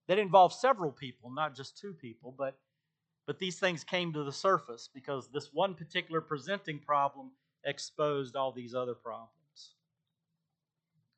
That 0.08 0.18
involved 0.18 0.54
several 0.54 0.90
people, 0.90 1.30
not 1.30 1.54
just 1.54 1.78
two 1.78 1.92
people, 1.92 2.34
but 2.36 2.58
but 3.26 3.38
these 3.38 3.60
things 3.60 3.84
came 3.84 4.12
to 4.14 4.24
the 4.24 4.32
surface 4.32 4.88
because 4.92 5.28
this 5.28 5.50
one 5.52 5.74
particular 5.74 6.20
presenting 6.20 6.80
problem 6.80 7.30
exposed 7.64 8.34
all 8.34 8.50
these 8.50 8.74
other 8.74 8.94
problems. 8.94 9.30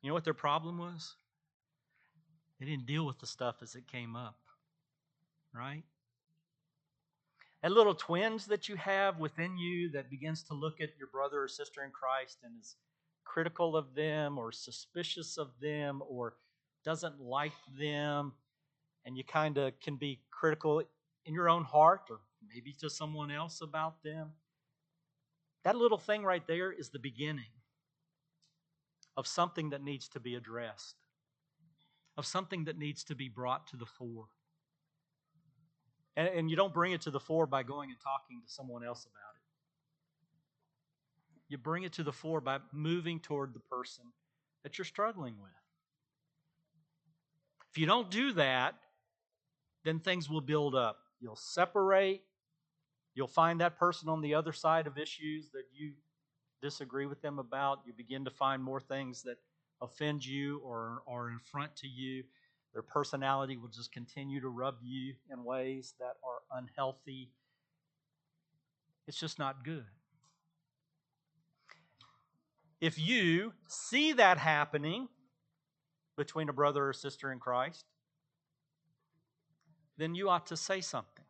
You 0.03 0.09
know 0.09 0.13
what 0.13 0.23
their 0.23 0.35
problem 0.35 0.77
was? 0.77 1.15
They 2.59 2.67
didn't 2.67 2.85
deal 2.85 3.05
with 3.05 3.17
the 3.17 3.25
stuff 3.25 3.55
as 3.63 3.73
it 3.73 3.87
came 3.87 4.15
up, 4.15 4.37
right? 5.55 5.83
That 7.63 7.71
little 7.71 7.95
twinge 7.95 8.45
that 8.45 8.69
you 8.69 8.75
have 8.75 9.19
within 9.19 9.57
you 9.57 9.89
that 9.91 10.09
begins 10.09 10.43
to 10.43 10.53
look 10.53 10.81
at 10.81 10.97
your 10.99 11.07
brother 11.07 11.41
or 11.41 11.47
sister 11.47 11.83
in 11.83 11.91
Christ 11.91 12.37
and 12.43 12.53
is 12.61 12.75
critical 13.25 13.75
of 13.75 13.95
them 13.95 14.37
or 14.37 14.51
suspicious 14.51 15.37
of 15.37 15.49
them 15.61 16.01
or 16.07 16.35
doesn't 16.83 17.19
like 17.19 17.53
them, 17.77 18.33
and 19.05 19.17
you 19.17 19.23
kind 19.23 19.57
of 19.57 19.79
can 19.79 19.95
be 19.95 20.19
critical 20.31 20.81
in 21.25 21.33
your 21.33 21.49
own 21.49 21.63
heart 21.63 22.01
or 22.09 22.19
maybe 22.53 22.73
to 22.73 22.89
someone 22.89 23.31
else 23.31 23.61
about 23.61 24.03
them. 24.03 24.31
That 25.63 25.75
little 25.75 25.97
thing 25.97 26.23
right 26.23 26.45
there 26.45 26.71
is 26.71 26.89
the 26.89 26.99
beginning 26.99 27.51
of 29.15 29.27
something 29.27 29.69
that 29.69 29.83
needs 29.83 30.09
to 30.09 30.19
be 30.19 30.35
addressed, 30.35 30.95
of 32.17 32.25
something 32.25 32.65
that 32.65 32.77
needs 32.77 33.03
to 33.05 33.15
be 33.15 33.29
brought 33.29 33.67
to 33.67 33.77
the 33.77 33.85
fore. 33.85 34.27
And, 36.15 36.27
and 36.27 36.49
you 36.49 36.55
don't 36.55 36.73
bring 36.73 36.91
it 36.91 37.01
to 37.01 37.11
the 37.11 37.19
fore 37.19 37.47
by 37.47 37.63
going 37.63 37.89
and 37.89 37.99
talking 37.99 38.41
to 38.45 38.51
someone 38.51 38.83
else 38.83 39.05
about 39.05 39.32
it. 39.32 39.32
You 41.53 41.59
bring 41.59 41.83
it 41.83 41.93
to 41.93 42.03
the 42.03 42.11
fore 42.11 42.41
by 42.41 42.57
moving 42.71 43.19
toward 43.19 43.53
the 43.53 43.59
person 43.59 44.05
that 44.63 44.79
you're 44.79 44.85
struggling 44.85 45.35
with. 45.39 45.51
If 47.69 47.77
you 47.77 47.85
don't 47.85 48.09
do 48.09 48.33
that, 48.33 48.73
then 49.85 49.99
things 49.99 50.27
will 50.27 50.41
build 50.41 50.73
up. 50.73 50.97
You'll 51.19 51.35
separate. 51.35 52.23
You'll 53.13 53.27
find 53.27 53.61
that 53.61 53.77
person 53.77 54.09
on 54.09 54.21
the 54.21 54.33
other 54.33 54.51
side 54.51 54.87
of 54.87 54.97
issues 54.97 55.51
that 55.51 55.65
you 55.71 55.91
disagree 56.59 57.05
with 57.05 57.21
them 57.21 57.37
about. 57.37 57.81
You 57.85 57.93
begin 57.93 58.25
to 58.25 58.31
find 58.31 58.63
more 58.63 58.81
things 58.81 59.21
that 59.21 59.37
offend 59.79 60.25
you 60.25 60.57
or 60.65 61.03
are 61.07 61.29
in 61.29 61.37
front 61.37 61.75
to 61.75 61.87
you. 61.87 62.23
Their 62.73 62.81
personality 62.81 63.57
will 63.57 63.69
just 63.69 63.91
continue 63.91 64.41
to 64.41 64.49
rub 64.49 64.77
you 64.81 65.13
in 65.31 65.43
ways 65.43 65.93
that 65.99 66.15
are 66.23 66.57
unhealthy. 66.57 67.29
It's 69.07 69.19
just 69.19 69.37
not 69.37 69.63
good. 69.63 69.85
If 72.83 72.99
you 72.99 73.53
see 73.69 74.11
that 74.11 74.37
happening 74.37 75.07
between 76.17 76.49
a 76.49 76.53
brother 76.53 76.89
or 76.89 76.91
sister 76.91 77.31
in 77.31 77.39
Christ, 77.39 77.85
then 79.97 80.15
you 80.15 80.27
ought 80.27 80.47
to 80.47 80.57
say 80.57 80.81
something. 80.81 81.23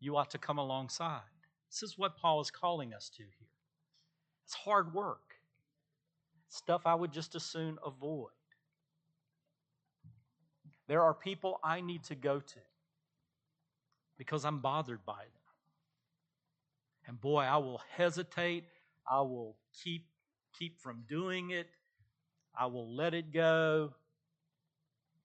You 0.00 0.18
ought 0.18 0.30
to 0.32 0.38
come 0.38 0.58
alongside. 0.58 1.22
This 1.70 1.82
is 1.82 1.96
what 1.96 2.18
Paul 2.18 2.42
is 2.42 2.50
calling 2.50 2.92
us 2.92 3.08
to 3.16 3.22
here. 3.22 3.48
It's 4.44 4.52
hard 4.52 4.92
work, 4.92 5.36
stuff 6.50 6.82
I 6.84 6.94
would 6.94 7.10
just 7.10 7.34
as 7.34 7.42
soon 7.42 7.78
avoid. 7.82 8.28
There 10.88 11.02
are 11.02 11.14
people 11.14 11.58
I 11.64 11.80
need 11.80 12.02
to 12.04 12.14
go 12.14 12.38
to 12.38 12.60
because 14.18 14.44
I'm 14.44 14.58
bothered 14.58 15.06
by 15.06 15.22
them. 15.22 15.54
And 17.06 17.18
boy, 17.18 17.44
I 17.44 17.56
will 17.56 17.80
hesitate. 17.96 18.64
I 19.10 19.22
will 19.22 19.56
keep 19.82 20.04
keep 20.58 20.80
from 20.80 21.04
doing 21.08 21.50
it. 21.50 21.68
I 22.58 22.66
will 22.66 22.94
let 22.94 23.14
it 23.14 23.32
go. 23.32 23.94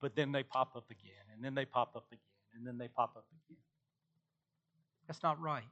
But 0.00 0.16
then 0.16 0.32
they 0.32 0.42
pop 0.42 0.74
up 0.76 0.90
again, 0.90 1.24
and 1.32 1.44
then 1.44 1.54
they 1.54 1.64
pop 1.64 1.94
up 1.94 2.06
again 2.10 2.20
and 2.54 2.66
then 2.66 2.78
they 2.78 2.88
pop 2.88 3.14
up 3.16 3.24
again. 3.48 3.58
That's 5.06 5.22
not 5.22 5.40
right. 5.40 5.64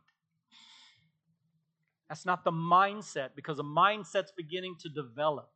That's 2.08 2.26
not 2.26 2.44
the 2.44 2.52
mindset 2.52 3.30
because 3.36 3.58
a 3.58 3.64
mindset's 3.64 4.32
beginning 4.36 4.76
to 4.80 4.88
develop. 4.88 5.50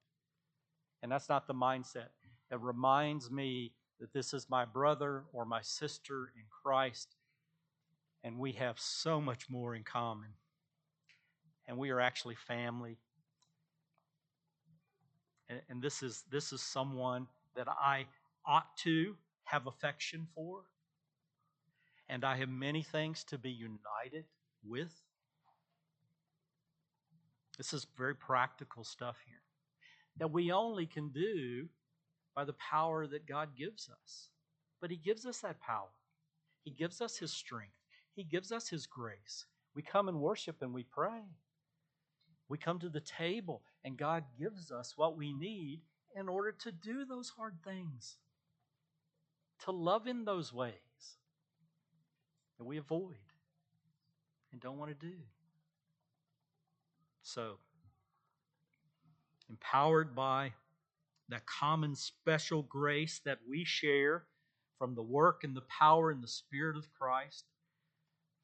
And 1.03 1.11
that's 1.11 1.29
not 1.29 1.47
the 1.47 1.55
mindset 1.55 2.09
that 2.51 2.59
reminds 2.59 3.31
me 3.31 3.73
that 4.01 4.13
this 4.13 4.33
is 4.33 4.47
my 4.49 4.65
brother 4.65 5.25
or 5.33 5.45
my 5.45 5.61
sister 5.63 6.33
in 6.37 6.45
Christ 6.63 7.17
and 8.23 8.39
we 8.39 8.53
have 8.53 8.79
so 8.79 9.21
much 9.21 9.51
more 9.51 9.75
in 9.75 9.83
common. 9.83 10.31
And 11.67 11.77
we 11.77 11.91
are 11.91 12.01
actually 12.01 12.37
family. 12.37 12.99
And, 15.55 15.63
and 15.69 15.83
this 15.83 16.03
is 16.03 16.25
this 16.31 16.53
is 16.53 16.61
someone 16.61 17.27
that 17.57 17.69
I 17.69 18.07
ought 18.47 18.77
to 18.79 19.15
have 19.45 19.67
affection 19.67 20.27
for 20.35 20.63
and 22.09 22.25
I 22.25 22.37
have 22.37 22.49
many 22.49 22.83
things 22.83 23.25
to 23.25 23.39
be 23.39 23.51
united 23.51 24.25
with. 24.67 24.93
This 27.57 27.73
is 27.73 27.87
very 27.97 28.15
practical 28.15 28.85
stuff 28.85 29.17
here 29.27 29.41
that 30.19 30.31
we 30.31 30.53
only 30.53 30.87
can 30.87 31.09
do 31.11 31.67
by 32.35 32.45
the 32.45 32.53
power 32.55 33.07
that 33.07 33.27
God 33.27 33.51
gives 33.57 33.89
us. 33.89 34.29
But 34.81 34.91
He 34.91 34.97
gives 34.97 35.25
us 35.27 35.41
that 35.41 35.61
power, 35.61 35.89
He 36.65 36.71
gives 36.71 37.01
us 37.01 37.17
His 37.17 37.33
strength, 37.33 37.79
He 38.15 38.25
gives 38.25 38.53
us 38.53 38.69
His 38.69 38.87
grace. 38.87 39.47
We 39.75 39.83
come 39.83 40.09
and 40.09 40.21
worship 40.21 40.63
and 40.63 40.73
we 40.73 40.85
pray. 40.85 41.23
We 42.49 42.59
come 42.59 42.79
to 42.81 42.89
the 42.89 43.01
table 43.01 43.63
and 43.85 43.97
God 43.97 44.25
gives 44.39 44.73
us 44.73 44.95
what 44.97 45.17
we 45.17 45.33
need 45.33 45.81
in 46.17 46.29
order 46.29 46.53
to 46.53 46.73
do 46.73 47.05
those 47.05 47.31
hard 47.31 47.57
things, 47.65 48.17
to 49.65 49.73
love 49.73 50.07
in 50.07 50.25
those 50.25 50.53
ways 50.53 50.73
that 52.59 52.65
we 52.65 52.79
avoid 52.79 53.17
and 54.53 54.61
don't 54.61 54.79
want 54.79 54.91
to 54.91 55.07
do. 55.07 55.17
So, 57.23 57.57
empowered 59.51 60.15
by 60.15 60.53
that 61.29 61.47
common 61.47 61.95
special 61.95 62.63
grace 62.63 63.21
that 63.25 63.39
we 63.49 63.65
share 63.65 64.25
from 64.79 64.95
the 64.95 65.03
work 65.03 65.43
and 65.45 65.57
the 65.57 65.63
power 65.63 66.11
and 66.11 66.23
the 66.23 66.29
Spirit 66.29 66.77
of 66.77 66.93
Christ, 66.93 67.45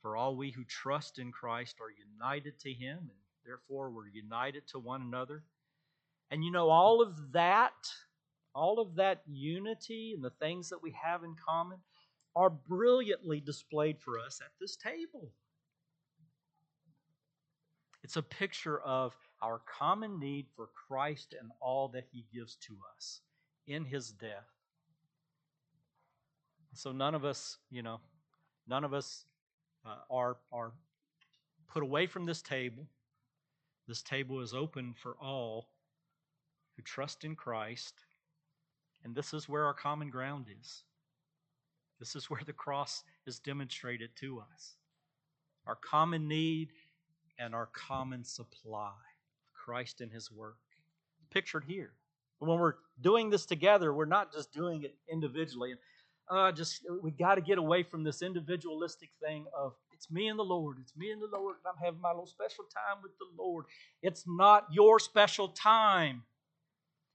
for 0.02 0.16
all 0.16 0.34
we 0.34 0.50
who 0.50 0.64
trust 0.64 1.18
in 1.18 1.30
Christ 1.30 1.76
are 1.80 1.90
united 1.90 2.58
to 2.60 2.72
Him, 2.72 3.10
therefore 3.50 3.90
we're 3.90 4.06
united 4.06 4.66
to 4.68 4.78
one 4.78 5.02
another. 5.02 5.42
And 6.30 6.44
you 6.44 6.52
know, 6.52 6.70
all 6.70 7.02
of 7.02 7.32
that, 7.32 7.72
all 8.54 8.78
of 8.78 8.94
that 8.94 9.22
unity 9.26 10.12
and 10.14 10.22
the 10.22 10.30
things 10.30 10.68
that 10.68 10.80
we 10.80 10.94
have 11.02 11.24
in 11.24 11.34
common, 11.44 11.78
are 12.36 12.50
brilliantly 12.50 13.40
displayed 13.40 13.98
for 13.98 14.20
us 14.20 14.40
at 14.40 14.52
this 14.60 14.76
table. 14.76 15.32
It's 18.04 18.16
a 18.16 18.22
picture 18.22 18.78
of 18.80 19.14
our 19.42 19.60
common 19.66 20.20
need 20.20 20.46
for 20.54 20.68
Christ 20.86 21.34
and 21.38 21.50
all 21.60 21.88
that 21.88 22.04
he 22.12 22.24
gives 22.32 22.54
to 22.68 22.76
us 22.96 23.20
in 23.66 23.84
his 23.84 24.12
death. 24.12 24.46
So 26.74 26.92
none 26.92 27.16
of 27.16 27.24
us, 27.24 27.58
you 27.68 27.82
know, 27.82 27.98
none 28.68 28.84
of 28.84 28.94
us 28.94 29.24
uh, 29.84 29.96
are 30.08 30.36
are 30.52 30.72
put 31.66 31.82
away 31.82 32.06
from 32.06 32.26
this 32.26 32.42
table. 32.42 32.86
This 33.90 34.02
table 34.02 34.38
is 34.38 34.54
open 34.54 34.94
for 34.94 35.16
all 35.20 35.66
who 36.76 36.82
trust 36.84 37.24
in 37.24 37.34
Christ. 37.34 37.94
And 39.02 39.16
this 39.16 39.34
is 39.34 39.48
where 39.48 39.64
our 39.64 39.74
common 39.74 40.10
ground 40.10 40.46
is. 40.60 40.84
This 41.98 42.14
is 42.14 42.30
where 42.30 42.40
the 42.46 42.52
cross 42.52 43.02
is 43.26 43.40
demonstrated 43.40 44.10
to 44.20 44.44
us. 44.54 44.76
Our 45.66 45.74
common 45.74 46.28
need 46.28 46.68
and 47.36 47.52
our 47.52 47.66
common 47.72 48.22
supply. 48.22 48.92
Christ 49.52 50.00
and 50.00 50.12
His 50.12 50.30
work. 50.30 50.58
Pictured 51.32 51.64
here. 51.64 51.90
When 52.38 52.60
we're 52.60 52.74
doing 53.00 53.28
this 53.28 53.44
together, 53.44 53.92
we're 53.92 54.04
not 54.04 54.32
just 54.32 54.52
doing 54.52 54.84
it 54.84 54.94
individually. 55.10 55.74
Uh, 56.28 56.52
just 56.52 56.86
we 57.02 57.10
got 57.10 57.34
to 57.34 57.40
get 57.40 57.58
away 57.58 57.82
from 57.82 58.04
this 58.04 58.22
individualistic 58.22 59.10
thing 59.20 59.46
of 59.52 59.72
it's 60.00 60.10
me 60.10 60.28
and 60.28 60.38
the 60.38 60.42
Lord. 60.42 60.78
It's 60.80 60.96
me 60.96 61.10
and 61.10 61.20
the 61.20 61.28
Lord. 61.30 61.56
And 61.56 61.70
I'm 61.70 61.84
having 61.84 62.00
my 62.00 62.08
little 62.08 62.26
special 62.26 62.64
time 62.64 63.02
with 63.02 63.12
the 63.18 63.26
Lord. 63.36 63.66
It's 64.02 64.24
not 64.26 64.66
your 64.72 64.98
special 64.98 65.48
time. 65.48 66.22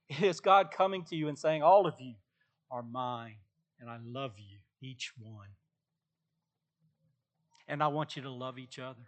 It 0.07 0.21
is 0.21 0.39
God 0.39 0.69
coming 0.69 1.03
to 1.05 1.15
you 1.15 1.27
and 1.27 1.37
saying, 1.37 1.63
All 1.63 1.87
of 1.87 1.95
you 1.99 2.13
are 2.69 2.83
mine, 2.83 3.37
and 3.79 3.89
I 3.89 3.97
love 4.05 4.33
you, 4.37 4.59
each 4.87 5.13
one. 5.19 5.47
And 7.67 7.81
I 7.81 7.87
want 7.87 8.15
you 8.15 8.21
to 8.21 8.29
love 8.29 8.59
each 8.59 8.77
other. 8.77 9.07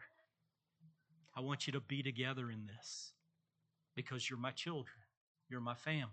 I 1.36 1.42
want 1.42 1.68
you 1.68 1.74
to 1.74 1.80
be 1.80 2.02
together 2.02 2.50
in 2.50 2.66
this 2.66 3.12
because 3.96 4.28
you're 4.28 4.40
my 4.40 4.50
children, 4.50 4.98
you're 5.50 5.62
my 5.62 5.76
family. 5.76 6.10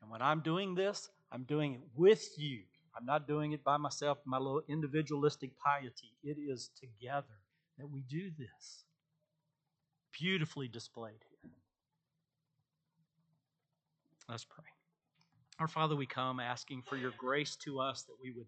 And 0.00 0.10
when 0.10 0.22
I'm 0.22 0.40
doing 0.40 0.74
this, 0.74 1.10
I'm 1.30 1.42
doing 1.42 1.74
it 1.74 1.80
with 1.94 2.26
you. 2.38 2.60
I'm 2.96 3.04
not 3.04 3.28
doing 3.28 3.52
it 3.52 3.62
by 3.62 3.76
myself, 3.76 4.18
my 4.24 4.38
little 4.38 4.62
individualistic 4.68 5.50
piety. 5.58 6.14
It 6.22 6.38
is 6.38 6.70
together 6.80 7.26
that 7.78 7.90
we 7.90 8.02
do 8.02 8.30
this. 8.38 8.84
Beautifully 10.18 10.68
displayed 10.68 11.20
here. 11.28 11.50
Let's 14.28 14.44
pray. 14.44 14.64
Our 15.58 15.68
Father, 15.68 15.94
we 15.94 16.06
come 16.06 16.40
asking 16.40 16.82
for 16.82 16.96
your 16.96 17.12
grace 17.16 17.56
to 17.64 17.80
us 17.80 18.02
that 18.02 18.16
we 18.22 18.30
would 18.30 18.46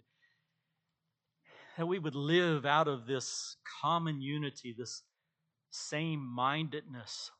that 1.76 1.86
we 1.86 2.00
would 2.00 2.16
live 2.16 2.66
out 2.66 2.88
of 2.88 3.06
this 3.06 3.56
common 3.80 4.20
unity, 4.20 4.74
this 4.76 5.02
same 5.70 6.18
mindedness 6.20 7.30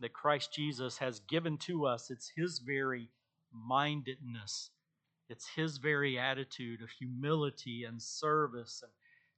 that 0.00 0.14
Christ 0.14 0.50
Jesus 0.54 0.96
has 0.96 1.20
given 1.20 1.58
to 1.58 1.84
us. 1.84 2.10
It's 2.10 2.32
His 2.34 2.58
very 2.58 3.10
mindedness, 3.52 4.70
it's 5.30 5.48
His 5.48 5.78
very 5.78 6.18
attitude 6.18 6.82
of 6.82 6.90
humility 6.90 7.84
and 7.84 8.00
service 8.00 8.82
and 8.82 8.92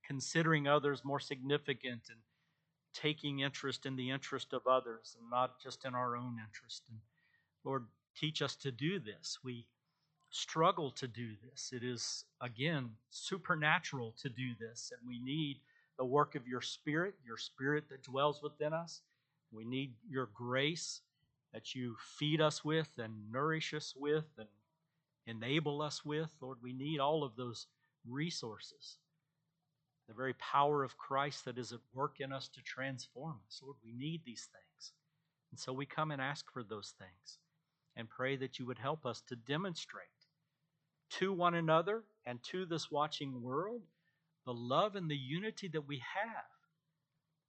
considering 0.07 0.67
others 0.67 1.05
more 1.05 1.21
significant 1.21 2.03
and 2.09 2.19
taking 2.95 3.41
interest 3.41 3.87
in 3.87 3.97
the 3.97 4.11
interest 4.11 4.53
of 4.53 4.67
others 4.67 5.17
and 5.21 5.31
not 5.31 5.61
just 5.63 5.85
in 5.85 5.95
our 5.95 6.17
own 6.17 6.37
interest. 6.45 6.83
And 6.91 6.99
Lord, 7.65 7.87
teach 8.17 8.43
us 8.43 8.57
to 8.57 8.73
do 8.73 8.99
this. 8.99 9.39
We 9.45 9.67
struggle 10.31 10.91
to 10.93 11.07
do 11.07 11.31
this. 11.49 11.73
It 11.75 11.85
is, 11.85 12.25
again, 12.41 12.91
supernatural 13.11 14.15
to 14.23 14.29
do 14.29 14.51
this, 14.59 14.93
and 14.99 15.09
we 15.09 15.19
need 15.19 15.59
the 15.99 16.05
work 16.05 16.35
of 16.35 16.47
your 16.49 16.61
Spirit, 16.61 17.15
your 17.25 17.37
Spirit 17.37 17.85
that 17.91 18.03
dwells 18.03 18.43
within 18.43 18.73
us. 18.73 19.03
We 19.53 19.65
need 19.65 19.93
your 20.09 20.31
grace 20.35 21.03
that 21.53 21.75
you 21.75 21.97
feed 22.19 22.41
us 22.41 22.65
with 22.65 22.89
and 22.97 23.31
nourish 23.31 23.75
us 23.75 23.95
with 23.95 24.25
and 24.39 24.49
enable 25.27 25.83
us 25.83 26.05
with. 26.05 26.31
Lord, 26.41 26.59
we 26.63 26.73
need 26.73 27.01
all 27.01 27.25
of 27.25 27.37
those 27.37 27.67
resources. 28.09 28.99
The 30.09 30.15
very 30.15 30.35
power 30.35 30.83
of 30.83 30.99
Christ 30.99 31.45
that 31.45 31.59
is 31.59 31.73
at 31.73 31.81
work 31.95 32.17
in 32.21 32.33
us 32.33 32.49
to 32.49 32.63
transform 32.63 33.41
us. 33.47 33.61
Lord, 33.63 33.77
we 33.85 33.93
need 33.93 34.23
these 34.25 34.49
things. 34.51 34.93
And 35.51 35.61
so 35.61 35.73
we 35.73 35.87
come 35.87 36.11
and 36.11 36.21
ask 36.21 36.51
for 36.53 36.63
those 36.63 36.95
things 36.99 37.39
and 37.97 38.09
pray 38.09 38.37
that 38.37 38.59
you 38.59 38.67
would 38.67 38.79
help 38.79 39.05
us 39.07 39.23
to 39.29 39.37
demonstrate 39.37 40.07
to 41.11 41.33
one 41.33 41.55
another 41.55 42.05
and 42.27 42.43
to 42.51 42.65
this 42.65 42.91
watching 42.91 43.43
world 43.43 43.83
the 44.45 44.53
love 44.53 44.97
and 44.97 45.11
the 45.11 45.17
unity 45.17 45.69
that 45.69 45.87
we 45.87 45.99
have 45.99 46.45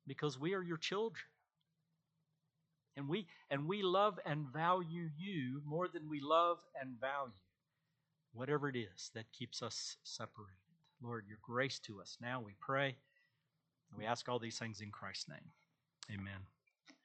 because 0.06 0.40
we 0.40 0.54
are 0.54 0.62
your 0.62 0.78
children. 0.78 1.24
And 2.96 3.10
we 3.10 3.26
and 3.50 3.68
we 3.68 3.82
love 3.82 4.20
and 4.24 4.46
value 4.54 5.10
you 5.18 5.62
more 5.66 5.88
than 5.88 6.08
we 6.08 6.20
love 6.22 6.58
and 6.80 7.00
value 7.00 7.32
whatever 8.34 8.70
it 8.70 8.76
is 8.76 9.12
that 9.14 9.32
keeps 9.32 9.62
us 9.62 9.98
separated. 10.04 10.58
Lord, 11.02 11.26
your 11.28 11.40
grace 11.42 11.80
to 11.80 12.02
us 12.02 12.18
now 12.22 12.42
we 12.42 12.54
pray. 12.60 12.96
We 13.98 14.06
ask 14.06 14.28
all 14.28 14.40
these 14.40 14.58
things 14.58 14.82
in 14.82 14.90
Christ's 14.90 15.30
name. 15.30 15.52
Amen. 16.12 16.40